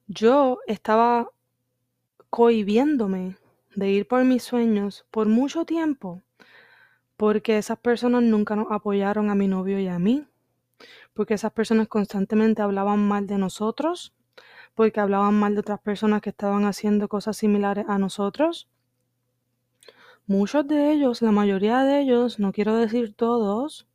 yo 0.07 0.61
estaba 0.67 1.31
cohibiéndome 2.31 3.37
de 3.75 3.91
ir 3.91 4.07
por 4.07 4.25
mis 4.25 4.43
sueños 4.43 5.07
por 5.11 5.27
mucho 5.27 5.65
tiempo 5.65 6.23
porque 7.19 7.59
esas 7.59 7.79
personas 7.81 8.23
nunca 8.23 8.55
nos 8.55 8.71
apoyaron 8.71 9.29
a 9.29 9.35
mi 9.35 9.49
novio 9.49 9.81
y 9.81 9.89
a 9.89 9.99
mí, 9.99 10.25
porque 11.13 11.35
esas 11.35 11.53
personas 11.53 11.89
constantemente 11.89 12.63
hablaban 12.63 13.07
mal 13.07 13.27
de 13.27 13.39
nosotros, 13.39 14.15
porque 14.77 15.01
hablaban 15.01 15.35
mal 15.35 15.55
de 15.55 15.61
otras 15.61 15.81
personas 15.81 16.23
que 16.23 16.31
estaban 16.31 16.65
haciendo 16.65 17.09
cosas 17.09 17.37
similares 17.37 17.87
a 17.89 17.99
nosotros. 17.99 18.69
Muchos 20.29 20.69
de 20.69 20.93
ellos, 20.93 21.21
la 21.21 21.33
mayoría 21.33 21.83
de 21.83 22.03
ellos, 22.03 22.39
no 22.39 22.53
quiero 22.53 22.77
decir 22.77 23.15
todos, 23.15 23.89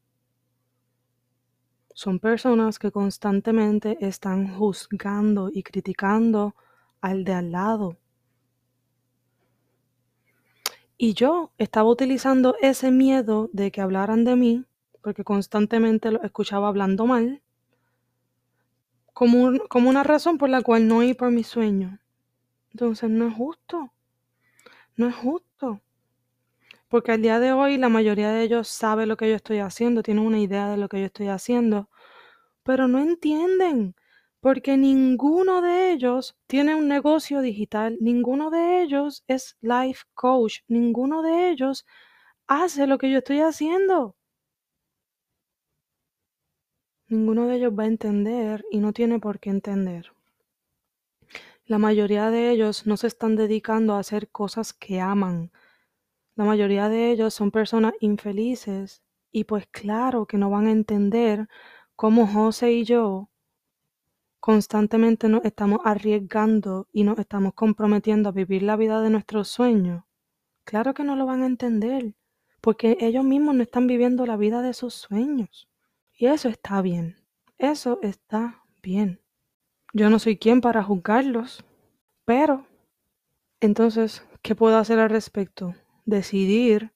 son 1.94 2.20
personas 2.20 2.78
que 2.78 2.92
constantemente 2.92 3.98
están 4.02 4.54
juzgando 4.54 5.50
y 5.50 5.64
criticando 5.64 6.56
al 7.00 7.24
de 7.24 7.34
al 7.36 7.54
lado. 7.54 7.98
Y 10.98 11.14
yo 11.14 11.52
estaba 11.58 11.90
utilizando 11.90 12.56
ese 12.62 12.92
miedo 12.92 13.50
de 13.54 13.72
que 13.72 13.82
hablaran 13.82 14.24
de 14.24 14.36
mí, 14.36 14.66
porque 15.02 15.24
constantemente 15.24 16.12
lo 16.12 16.22
escuchaba 16.24 16.68
hablando 16.68 17.06
mal, 17.06 17.42
como, 19.14 19.60
como 19.70 19.90
una 19.90 20.04
razón 20.04 20.38
por 20.38 20.50
la 20.50 20.62
cual 20.62 20.88
no 20.88 21.04
ir 21.04 21.18
por 21.18 21.32
mi 21.32 21.44
sueño. 21.44 22.00
Entonces 22.72 23.10
no 23.10 23.28
es 23.28 23.36
justo. 23.36 23.92
No 24.96 25.08
es 25.08 25.16
justo. 25.16 25.82
Porque 26.88 27.12
al 27.12 27.22
día 27.22 27.40
de 27.40 27.54
hoy 27.54 27.78
la 27.78 27.90
mayoría 27.90 28.32
de 28.32 28.44
ellos 28.44 28.68
sabe 28.68 29.06
lo 29.06 29.18
que 29.18 29.30
yo 29.30 29.36
estoy 29.36 29.60
haciendo, 29.60 30.04
tienen 30.04 30.26
una 30.26 30.40
idea 30.40 30.70
de 30.70 30.78
lo 30.78 30.90
que 30.90 31.00
yo 31.00 31.06
estoy 31.06 31.28
haciendo, 31.28 31.90
pero 32.64 32.88
no 32.88 33.00
entienden 33.00 33.96
porque 34.44 34.76
ninguno 34.76 35.62
de 35.62 35.94
ellos 35.94 36.36
tiene 36.48 36.76
un 36.76 36.90
negocio 36.90 37.40
digital, 37.40 37.98
ninguno 38.02 38.50
de 38.50 38.82
ellos 38.82 39.24
es 39.26 39.56
life 39.62 40.04
coach, 40.16 40.60
ninguno 40.68 41.22
de 41.22 41.50
ellos 41.50 41.86
hace 42.46 42.86
lo 42.86 42.98
que 42.98 43.10
yo 43.10 43.20
estoy 43.20 43.40
haciendo. 43.40 44.18
Ninguno 47.08 47.48
de 47.48 47.56
ellos 47.56 47.72
va 47.72 47.84
a 47.84 47.88
entender 47.88 48.66
y 48.70 48.80
no 48.80 48.92
tiene 48.92 49.18
por 49.18 49.40
qué 49.40 49.50
entender. 49.50 50.12
La 51.64 51.78
mayoría 51.78 52.30
de 52.30 52.52
ellos 52.52 52.86
no 52.86 52.98
se 52.98 53.08
están 53.08 53.38
dedicando 53.38 53.94
a 53.94 54.00
hacer 54.00 54.30
cosas 54.30 54.74
que 54.74 55.00
aman. 55.00 55.54
La 56.36 56.44
mayoría 56.44 56.90
de 56.90 57.12
ellos 57.12 57.34
son 57.34 57.50
personas 57.50 57.94
infelices 58.02 59.04
y 59.32 59.46
pues 59.46 59.68
claro 59.68 60.26
que 60.26 60.38
no 60.38 60.50
van 60.50 60.68
a 60.68 60.72
entender 60.72 61.48
cómo 61.96 62.28
José 62.28 62.74
y 62.74 62.84
yo 62.84 63.30
constantemente 64.44 65.30
nos 65.30 65.46
estamos 65.46 65.80
arriesgando 65.86 66.90
y 66.92 67.06
nos 67.06 67.18
estamos 67.18 67.54
comprometiendo 67.54 68.28
a 68.28 68.34
vivir 68.34 68.62
la 68.64 68.76
vida 68.76 69.00
de 69.00 69.10
nuestros 69.10 69.48
sueños, 69.48 70.04
claro 70.66 70.94
que 70.94 71.06
no 71.06 71.16
lo 71.16 71.26
van 71.26 71.44
a 71.44 71.46
entender, 71.46 72.14
porque 72.60 72.98
ellos 73.00 73.24
mismos 73.24 73.56
no 73.56 73.64
están 73.64 73.88
viviendo 73.88 74.26
la 74.26 74.36
vida 74.36 74.62
de 74.62 74.74
sus 74.74 74.96
sueños. 74.96 75.70
Y 76.14 76.26
eso 76.26 76.50
está 76.50 76.82
bien, 76.82 77.16
eso 77.58 78.00
está 78.02 78.62
bien. 78.82 79.22
Yo 79.94 80.10
no 80.10 80.20
soy 80.20 80.36
quien 80.38 80.60
para 80.60 80.84
juzgarlos, 80.84 81.64
pero 82.26 82.68
entonces, 83.62 84.28
¿qué 84.42 84.56
puedo 84.56 84.78
hacer 84.78 85.00
al 85.00 85.10
respecto? 85.10 85.74
Decidir 86.04 86.92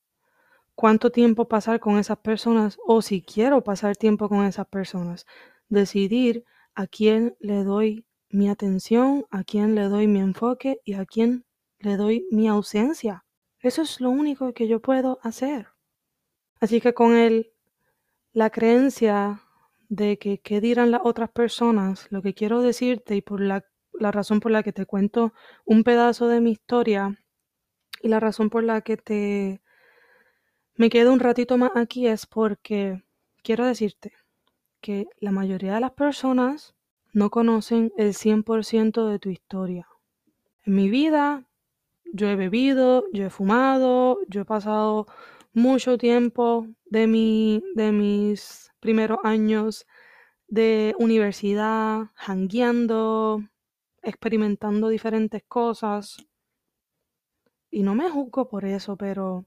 cuánto 0.75 1.11
tiempo 1.13 1.47
pasar 1.47 1.79
con 1.79 1.97
esas 1.97 2.17
personas 2.17 2.77
o 2.85 3.01
si 3.01 3.21
quiero 3.21 3.63
pasar 3.63 3.95
tiempo 3.95 4.27
con 4.27 4.43
esas 4.43 4.67
personas. 4.67 5.25
Decidir 5.69 6.43
a 6.77 6.85
quién 6.85 7.35
le 7.39 7.63
doy 7.63 8.05
mi 8.29 8.49
atención, 8.49 9.25
a 9.31 9.43
quién 9.43 9.73
le 9.73 9.85
doy 9.89 10.05
mi 10.05 10.19
enfoque 10.19 10.79
y 10.85 10.93
a 10.93 11.05
quién 11.05 11.43
le 11.79 11.97
doy 11.97 12.27
mi 12.29 12.47
ausencia. 12.47 13.25
Eso 13.59 13.81
es 13.81 13.99
lo 13.99 14.11
único 14.11 14.53
que 14.53 14.67
yo 14.67 14.79
puedo 14.79 15.17
hacer. 15.23 15.69
Así 16.59 16.79
que 16.79 16.93
con 16.93 17.15
el, 17.15 17.51
la 18.31 18.51
creencia 18.51 19.41
de 19.89 20.19
que 20.19 20.37
qué 20.39 20.61
dirán 20.61 20.91
las 20.91 21.01
otras 21.03 21.31
personas, 21.31 22.05
lo 22.11 22.21
que 22.21 22.35
quiero 22.35 22.61
decirte 22.61 23.15
y 23.15 23.23
por 23.23 23.41
la, 23.41 23.65
la 23.93 24.11
razón 24.11 24.39
por 24.39 24.51
la 24.51 24.61
que 24.61 24.71
te 24.71 24.85
cuento 24.85 25.33
un 25.65 25.83
pedazo 25.83 26.27
de 26.27 26.41
mi 26.41 26.51
historia 26.51 27.17
y 28.03 28.09
la 28.09 28.19
razón 28.19 28.51
por 28.51 28.63
la 28.63 28.81
que 28.81 28.97
te 28.97 29.61
me 30.75 30.91
quedo 30.91 31.11
un 31.11 31.19
ratito 31.19 31.57
más 31.57 31.71
aquí 31.73 32.05
es 32.05 32.27
porque 32.27 33.03
quiero 33.41 33.65
decirte 33.65 34.13
que 34.87 35.09
la 35.19 35.31
mayoría 35.31 35.73
de 35.73 35.81
las 35.81 35.91
personas 35.91 36.73
no 37.11 37.29
conocen 37.29 37.91
el 37.97 38.13
100% 38.13 39.09
de 39.09 39.19
tu 39.19 39.29
historia. 39.29 39.85
En 40.63 40.75
mi 40.75 40.89
vida, 40.89 41.45
yo 42.13 42.29
he 42.29 42.37
bebido, 42.37 43.03
yo 43.11 43.25
he 43.25 43.29
fumado, 43.29 44.17
yo 44.29 44.39
he 44.39 44.45
pasado 44.45 45.05
mucho 45.51 45.97
tiempo 45.97 46.67
de, 46.85 47.05
mi, 47.05 47.61
de 47.75 47.91
mis 47.91 48.71
primeros 48.79 49.17
años 49.25 49.85
de 50.47 50.95
universidad, 50.99 52.11
hangueando, 52.15 53.43
experimentando 54.01 54.87
diferentes 54.87 55.43
cosas. 55.49 56.15
Y 57.69 57.83
no 57.83 57.93
me 57.93 58.09
juzgo 58.09 58.47
por 58.47 58.63
eso, 58.63 58.95
pero 58.95 59.43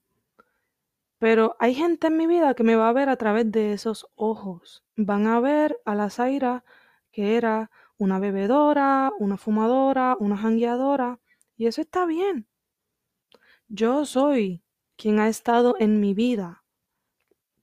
pero 1.21 1.55
hay 1.59 1.75
gente 1.75 2.07
en 2.07 2.17
mi 2.17 2.27
vida 2.27 2.55
que 2.55 2.63
me 2.63 2.77
va 2.77 2.89
a 2.89 2.95
ver 2.95 3.11
a 3.11 3.17
través 3.17 3.53
de 3.53 3.75
esos 3.75 4.09
ojos. 4.15 4.83
Van 4.97 5.27
a 5.27 5.39
ver 5.39 5.79
a 5.85 5.95
la 5.95 6.09
Zaira 6.09 6.65
que 7.13 7.37
era 7.37 7.71
una 7.99 8.19
bebedora, 8.19 9.13
una 9.19 9.37
fumadora, 9.37 10.17
una 10.19 10.39
jangueadora, 10.39 11.21
y 11.59 11.67
eso 11.67 11.83
está 11.83 12.07
bien. 12.07 12.49
Yo 13.69 14.07
soy 14.07 14.65
quien 14.97 15.21
ha 15.21 15.29
estado 15.29 15.77
en 15.79 16.01
mi 16.01 16.15
vida 16.15 16.65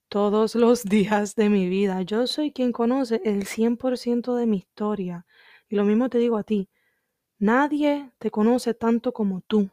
todos 0.07 0.53
los 0.53 0.83
días 0.85 1.33
de 1.33 1.49
mi 1.49 1.67
vida. 1.67 2.03
Yo 2.03 2.27
soy 2.27 2.51
quien 2.51 2.71
conoce 2.71 3.21
el 3.25 3.47
100% 3.47 4.35
de 4.35 4.45
mi 4.45 4.57
historia. 4.57 5.25
Y 5.67 5.77
lo 5.77 5.83
mismo 5.83 6.09
te 6.09 6.19
digo 6.19 6.37
a 6.37 6.43
ti. 6.43 6.69
Nadie 7.39 8.11
te 8.19 8.29
conoce 8.29 8.75
tanto 8.75 9.13
como 9.13 9.41
tú. 9.41 9.71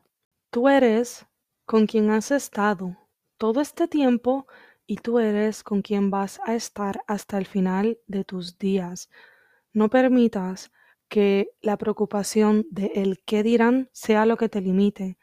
Tú 0.49 0.71
eres 0.71 1.27
con 1.67 1.87
quien 1.87 2.09
has 2.09 2.31
estado 2.31 2.97
todo 3.39 3.61
este 3.61 3.89
tiempo 3.89 4.47
y 4.87 4.97
tú 4.97 5.19
eres 5.19 5.63
con 5.63 5.83
quien 5.83 6.11
vas 6.11 6.41
a 6.45 6.55
estar 6.55 7.03
hasta 7.07 7.39
el 7.39 7.47
final 7.47 7.99
de 8.07 8.25
tus 8.25 8.59
días. 8.59 9.11
No 9.73 9.89
permitas 9.91 10.73
que 11.09 11.51
la 11.61 11.77
preocupación 11.77 12.67
de 12.71 12.93
el 12.95 13.21
qué 13.25 13.43
dirán 13.43 13.89
sea 13.93 14.27
lo 14.27 14.37
que 14.37 14.49
te 14.49 14.61
limite. 14.61 15.19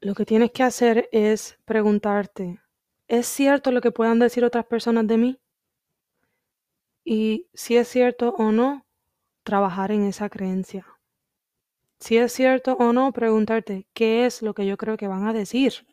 Lo 0.00 0.14
que 0.14 0.24
tienes 0.24 0.50
que 0.52 0.62
hacer 0.62 1.08
es 1.12 1.58
preguntarte, 1.64 2.60
¿es 3.08 3.26
cierto 3.26 3.70
lo 3.70 3.80
que 3.80 3.92
puedan 3.92 4.18
decir 4.18 4.44
otras 4.44 4.66
personas 4.66 5.06
de 5.06 5.18
mí? 5.18 5.40
Y 7.04 7.48
si 7.54 7.76
es 7.76 7.88
cierto 7.88 8.30
o 8.38 8.52
no, 8.52 8.86
trabajar 9.42 9.90
en 9.90 10.04
esa 10.04 10.28
creencia. 10.28 10.86
Si 11.98 12.16
es 12.16 12.32
cierto 12.32 12.74
o 12.74 12.92
no, 12.92 13.12
preguntarte, 13.12 13.86
¿qué 13.92 14.24
es 14.24 14.42
lo 14.42 14.54
que 14.54 14.66
yo 14.66 14.76
creo 14.76 14.96
que 14.96 15.08
van 15.08 15.26
a 15.26 15.32
decir? 15.32 15.86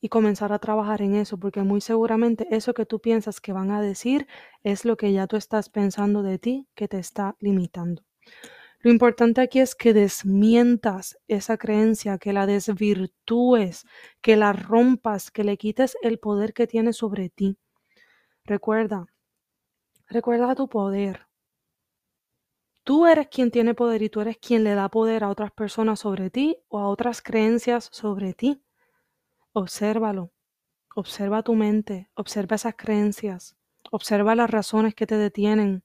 Y 0.00 0.08
comenzar 0.08 0.52
a 0.52 0.58
trabajar 0.58 1.02
en 1.02 1.14
eso, 1.14 1.38
porque 1.38 1.62
muy 1.62 1.80
seguramente 1.80 2.46
eso 2.50 2.74
que 2.74 2.86
tú 2.86 3.00
piensas 3.00 3.40
que 3.40 3.52
van 3.52 3.70
a 3.70 3.80
decir 3.80 4.26
es 4.62 4.84
lo 4.84 4.96
que 4.96 5.12
ya 5.12 5.26
tú 5.26 5.36
estás 5.36 5.68
pensando 5.68 6.22
de 6.22 6.38
ti 6.38 6.68
que 6.74 6.88
te 6.88 6.98
está 6.98 7.36
limitando. 7.40 8.02
Lo 8.80 8.90
importante 8.90 9.40
aquí 9.40 9.60
es 9.60 9.74
que 9.74 9.94
desmientas 9.94 11.18
esa 11.28 11.56
creencia, 11.56 12.18
que 12.18 12.32
la 12.32 12.46
desvirtúes, 12.46 13.84
que 14.20 14.36
la 14.36 14.52
rompas, 14.52 15.30
que 15.30 15.44
le 15.44 15.56
quites 15.56 15.96
el 16.02 16.18
poder 16.18 16.52
que 16.52 16.66
tiene 16.66 16.92
sobre 16.92 17.28
ti. 17.30 17.58
Recuerda, 18.44 19.06
recuerda 20.08 20.54
tu 20.54 20.68
poder. 20.68 21.26
Tú 22.84 23.04
eres 23.06 23.28
quien 23.28 23.50
tiene 23.50 23.74
poder 23.74 24.00
y 24.00 24.08
tú 24.08 24.22
eres 24.22 24.38
quien 24.38 24.64
le 24.64 24.74
da 24.74 24.88
poder 24.88 25.24
a 25.24 25.28
otras 25.28 25.52
personas 25.52 26.00
sobre 26.00 26.30
ti 26.30 26.56
o 26.68 26.78
a 26.78 26.88
otras 26.88 27.20
creencias 27.20 27.88
sobre 27.92 28.32
ti. 28.32 28.62
Obsérvalo. 29.58 30.32
Observa 30.94 31.42
tu 31.42 31.54
mente, 31.54 32.10
observa 32.14 32.56
esas 32.56 32.74
creencias, 32.76 33.56
observa 33.90 34.34
las 34.34 34.50
razones 34.50 34.94
que 34.94 35.06
te 35.06 35.16
detienen. 35.16 35.82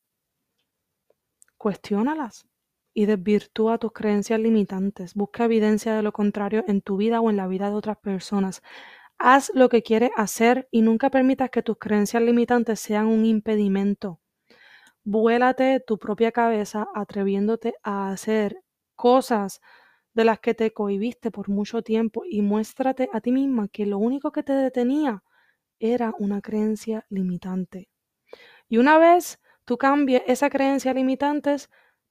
Cuestiónalas 1.57 2.49
y 2.93 3.05
desvirtúa 3.05 3.77
tus 3.77 3.93
creencias 3.93 4.41
limitantes. 4.41 5.13
Busca 5.13 5.45
evidencia 5.45 5.95
de 5.95 6.01
lo 6.01 6.11
contrario 6.11 6.65
en 6.67 6.81
tu 6.81 6.97
vida 6.97 7.21
o 7.21 7.29
en 7.29 7.37
la 7.37 7.47
vida 7.47 7.69
de 7.69 7.75
otras 7.77 7.97
personas. 7.99 8.61
Haz 9.17 9.53
lo 9.55 9.69
que 9.69 9.83
quieres 9.83 10.11
hacer 10.17 10.67
y 10.69 10.81
nunca 10.81 11.09
permitas 11.09 11.49
que 11.49 11.63
tus 11.63 11.77
creencias 11.77 12.21
limitantes 12.21 12.77
sean 12.81 13.07
un 13.07 13.25
impedimento. 13.25 14.19
Vuélate 15.05 15.79
tu 15.79 15.97
propia 15.97 16.33
cabeza 16.33 16.89
atreviéndote 16.93 17.75
a 17.83 18.09
hacer 18.11 18.65
cosas 18.97 19.61
de 20.13 20.25
las 20.25 20.39
que 20.39 20.53
te 20.53 20.71
cohibiste 20.71 21.31
por 21.31 21.49
mucho 21.49 21.81
tiempo 21.81 22.23
y 22.25 22.41
muéstrate 22.41 23.09
a 23.13 23.21
ti 23.21 23.31
misma 23.31 23.67
que 23.67 23.85
lo 23.85 23.97
único 23.97 24.31
que 24.31 24.43
te 24.43 24.53
detenía 24.53 25.23
era 25.79 26.13
una 26.19 26.41
creencia 26.41 27.05
limitante. 27.09 27.89
Y 28.67 28.77
una 28.77 28.97
vez 28.97 29.41
tú 29.65 29.77
cambies 29.77 30.23
esa 30.27 30.49
creencia 30.49 30.93
limitante, 30.93 31.55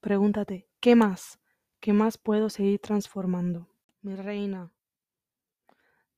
pregúntate, 0.00 0.68
¿qué 0.80 0.94
más? 0.94 1.38
¿Qué 1.80 1.92
más 1.92 2.18
puedo 2.18 2.50
seguir 2.50 2.80
transformando? 2.80 3.68
Mi 4.02 4.16
reina, 4.16 4.72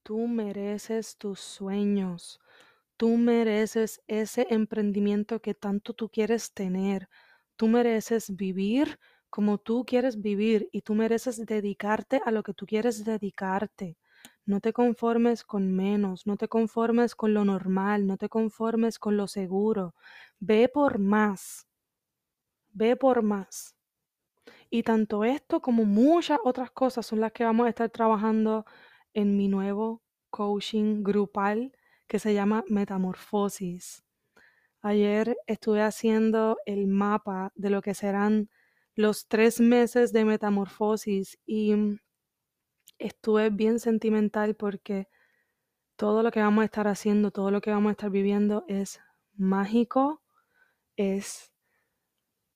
tú 0.03 0.27
mereces 0.27 1.17
tus 1.17 1.41
sueños. 1.41 2.41
Tú 2.97 3.17
mereces 3.17 4.01
ese 4.07 4.47
emprendimiento 4.51 5.41
que 5.43 5.55
tanto 5.55 5.93
tú 5.93 6.09
quieres 6.09 6.53
tener. 6.53 7.09
Tú 7.57 7.67
mereces 7.67 8.37
vivir 8.37 9.01
como 9.33 9.57
tú 9.57 9.87
quieres 9.87 10.21
vivir 10.21 10.69
y 10.73 10.83
tú 10.83 10.95
mereces 10.95 11.47
dedicarte 11.47 12.21
a 12.23 12.31
lo 12.31 12.43
que 12.43 12.53
tú 12.53 12.67
quieres 12.67 13.03
dedicarte. 13.03 13.97
No 14.45 14.61
te 14.61 14.75
conformes 14.75 15.43
con 15.43 15.75
menos, 15.75 16.27
no 16.27 16.37
te 16.37 16.49
conformes 16.49 17.15
con 17.15 17.33
lo 17.33 17.43
normal, 17.43 18.07
no 18.07 18.19
te 18.19 18.29
conformes 18.29 18.99
con 18.99 19.17
lo 19.17 19.27
seguro. 19.27 19.95
Ve 20.39 20.69
por 20.69 20.99
más. 20.99 21.67
Ve 22.75 22.95
por 22.95 23.23
más. 23.23 23.75
Y 24.69 24.83
tanto 24.83 25.25
esto 25.25 25.63
como 25.63 25.87
muchas 25.87 26.39
otras 26.45 26.71
cosas 26.71 27.07
son 27.07 27.21
las 27.21 27.33
que 27.33 27.45
vamos 27.45 27.65
a 27.65 27.71
estar 27.71 27.89
trabajando 27.89 28.67
en 29.15 29.39
mi 29.39 29.49
nuevo 29.49 30.03
coaching 30.29 31.03
grupal 31.03 31.73
que 32.07 32.19
se 32.19 32.35
llama 32.35 32.65
Metamorfosis. 32.69 34.05
Ayer 34.83 35.39
estuve 35.47 35.81
haciendo 35.81 36.59
el 36.67 36.87
mapa 36.87 37.51
de 37.55 37.71
lo 37.71 37.81
que 37.81 37.95
serán 37.95 38.51
los 38.95 39.27
tres 39.29 39.61
meses 39.61 40.13
de 40.13 40.25
metamorfosis 40.25 41.39
y 41.47 41.75
estuve 42.99 43.51
bien 43.51 43.79
sentimental 43.79 44.55
porque 44.55 45.09
todo 45.97 46.23
lo 46.23 46.31
que 46.31 46.41
vamos 46.41 46.63
a 46.63 46.67
estar 46.67 46.89
haciendo, 46.89 47.31
todo 47.31 47.51
lo 47.51 47.61
que 47.61 47.71
vamos 47.71 47.91
a 47.91 47.93
estar 47.93 48.11
viviendo 48.11 48.65
es 48.69 49.01
mágico, 49.35 50.23
es 50.97 51.53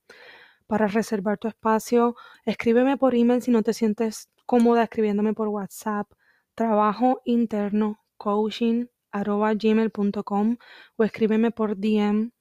para 0.66 0.86
reservar 0.86 1.38
tu 1.38 1.48
espacio. 1.48 2.14
Escríbeme 2.44 2.98
por 2.98 3.14
email 3.14 3.40
si 3.40 3.50
no 3.50 3.62
te 3.62 3.72
sientes 3.72 4.28
cómoda 4.44 4.82
escribiéndome 4.82 5.32
por 5.32 5.48
WhatsApp. 5.48 6.12
Trabajo 6.54 7.22
interno 7.24 7.98
coaching 8.18 8.88
gmail.com 9.12 10.56
o 10.96 11.04
escríbeme 11.04 11.50
por 11.50 11.78
DM 11.78 12.32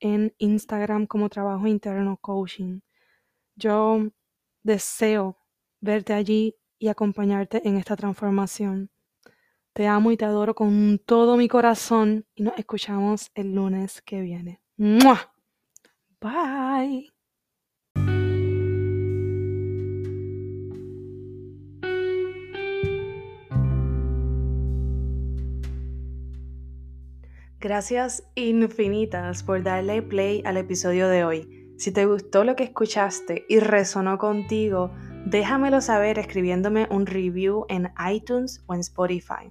en 0.00 0.34
Instagram 0.38 1.06
como 1.06 1.28
trabajo 1.28 1.68
interno 1.68 2.16
coaching. 2.20 2.80
Yo 3.54 4.08
deseo 4.64 5.36
verte 5.80 6.14
allí 6.14 6.56
y 6.80 6.88
acompañarte 6.88 7.68
en 7.68 7.76
esta 7.76 7.94
transformación. 7.94 8.90
Te 9.74 9.86
amo 9.86 10.12
y 10.12 10.18
te 10.18 10.26
adoro 10.26 10.54
con 10.54 10.98
todo 10.98 11.38
mi 11.38 11.48
corazón 11.48 12.26
y 12.34 12.42
nos 12.42 12.58
escuchamos 12.58 13.30
el 13.34 13.54
lunes 13.54 14.02
que 14.02 14.20
viene. 14.20 14.60
Bye. 16.20 17.08
Gracias 27.58 28.24
infinitas 28.34 29.42
por 29.42 29.62
darle 29.62 30.02
play 30.02 30.42
al 30.44 30.58
episodio 30.58 31.08
de 31.08 31.24
hoy. 31.24 31.74
Si 31.78 31.92
te 31.92 32.04
gustó 32.04 32.44
lo 32.44 32.56
que 32.56 32.64
escuchaste 32.64 33.46
y 33.48 33.58
resonó 33.58 34.18
contigo, 34.18 34.90
déjamelo 35.24 35.80
saber 35.80 36.18
escribiéndome 36.18 36.88
un 36.90 37.06
review 37.06 37.64
en 37.70 37.90
iTunes 38.12 38.62
o 38.66 38.74
en 38.74 38.80
Spotify. 38.80 39.50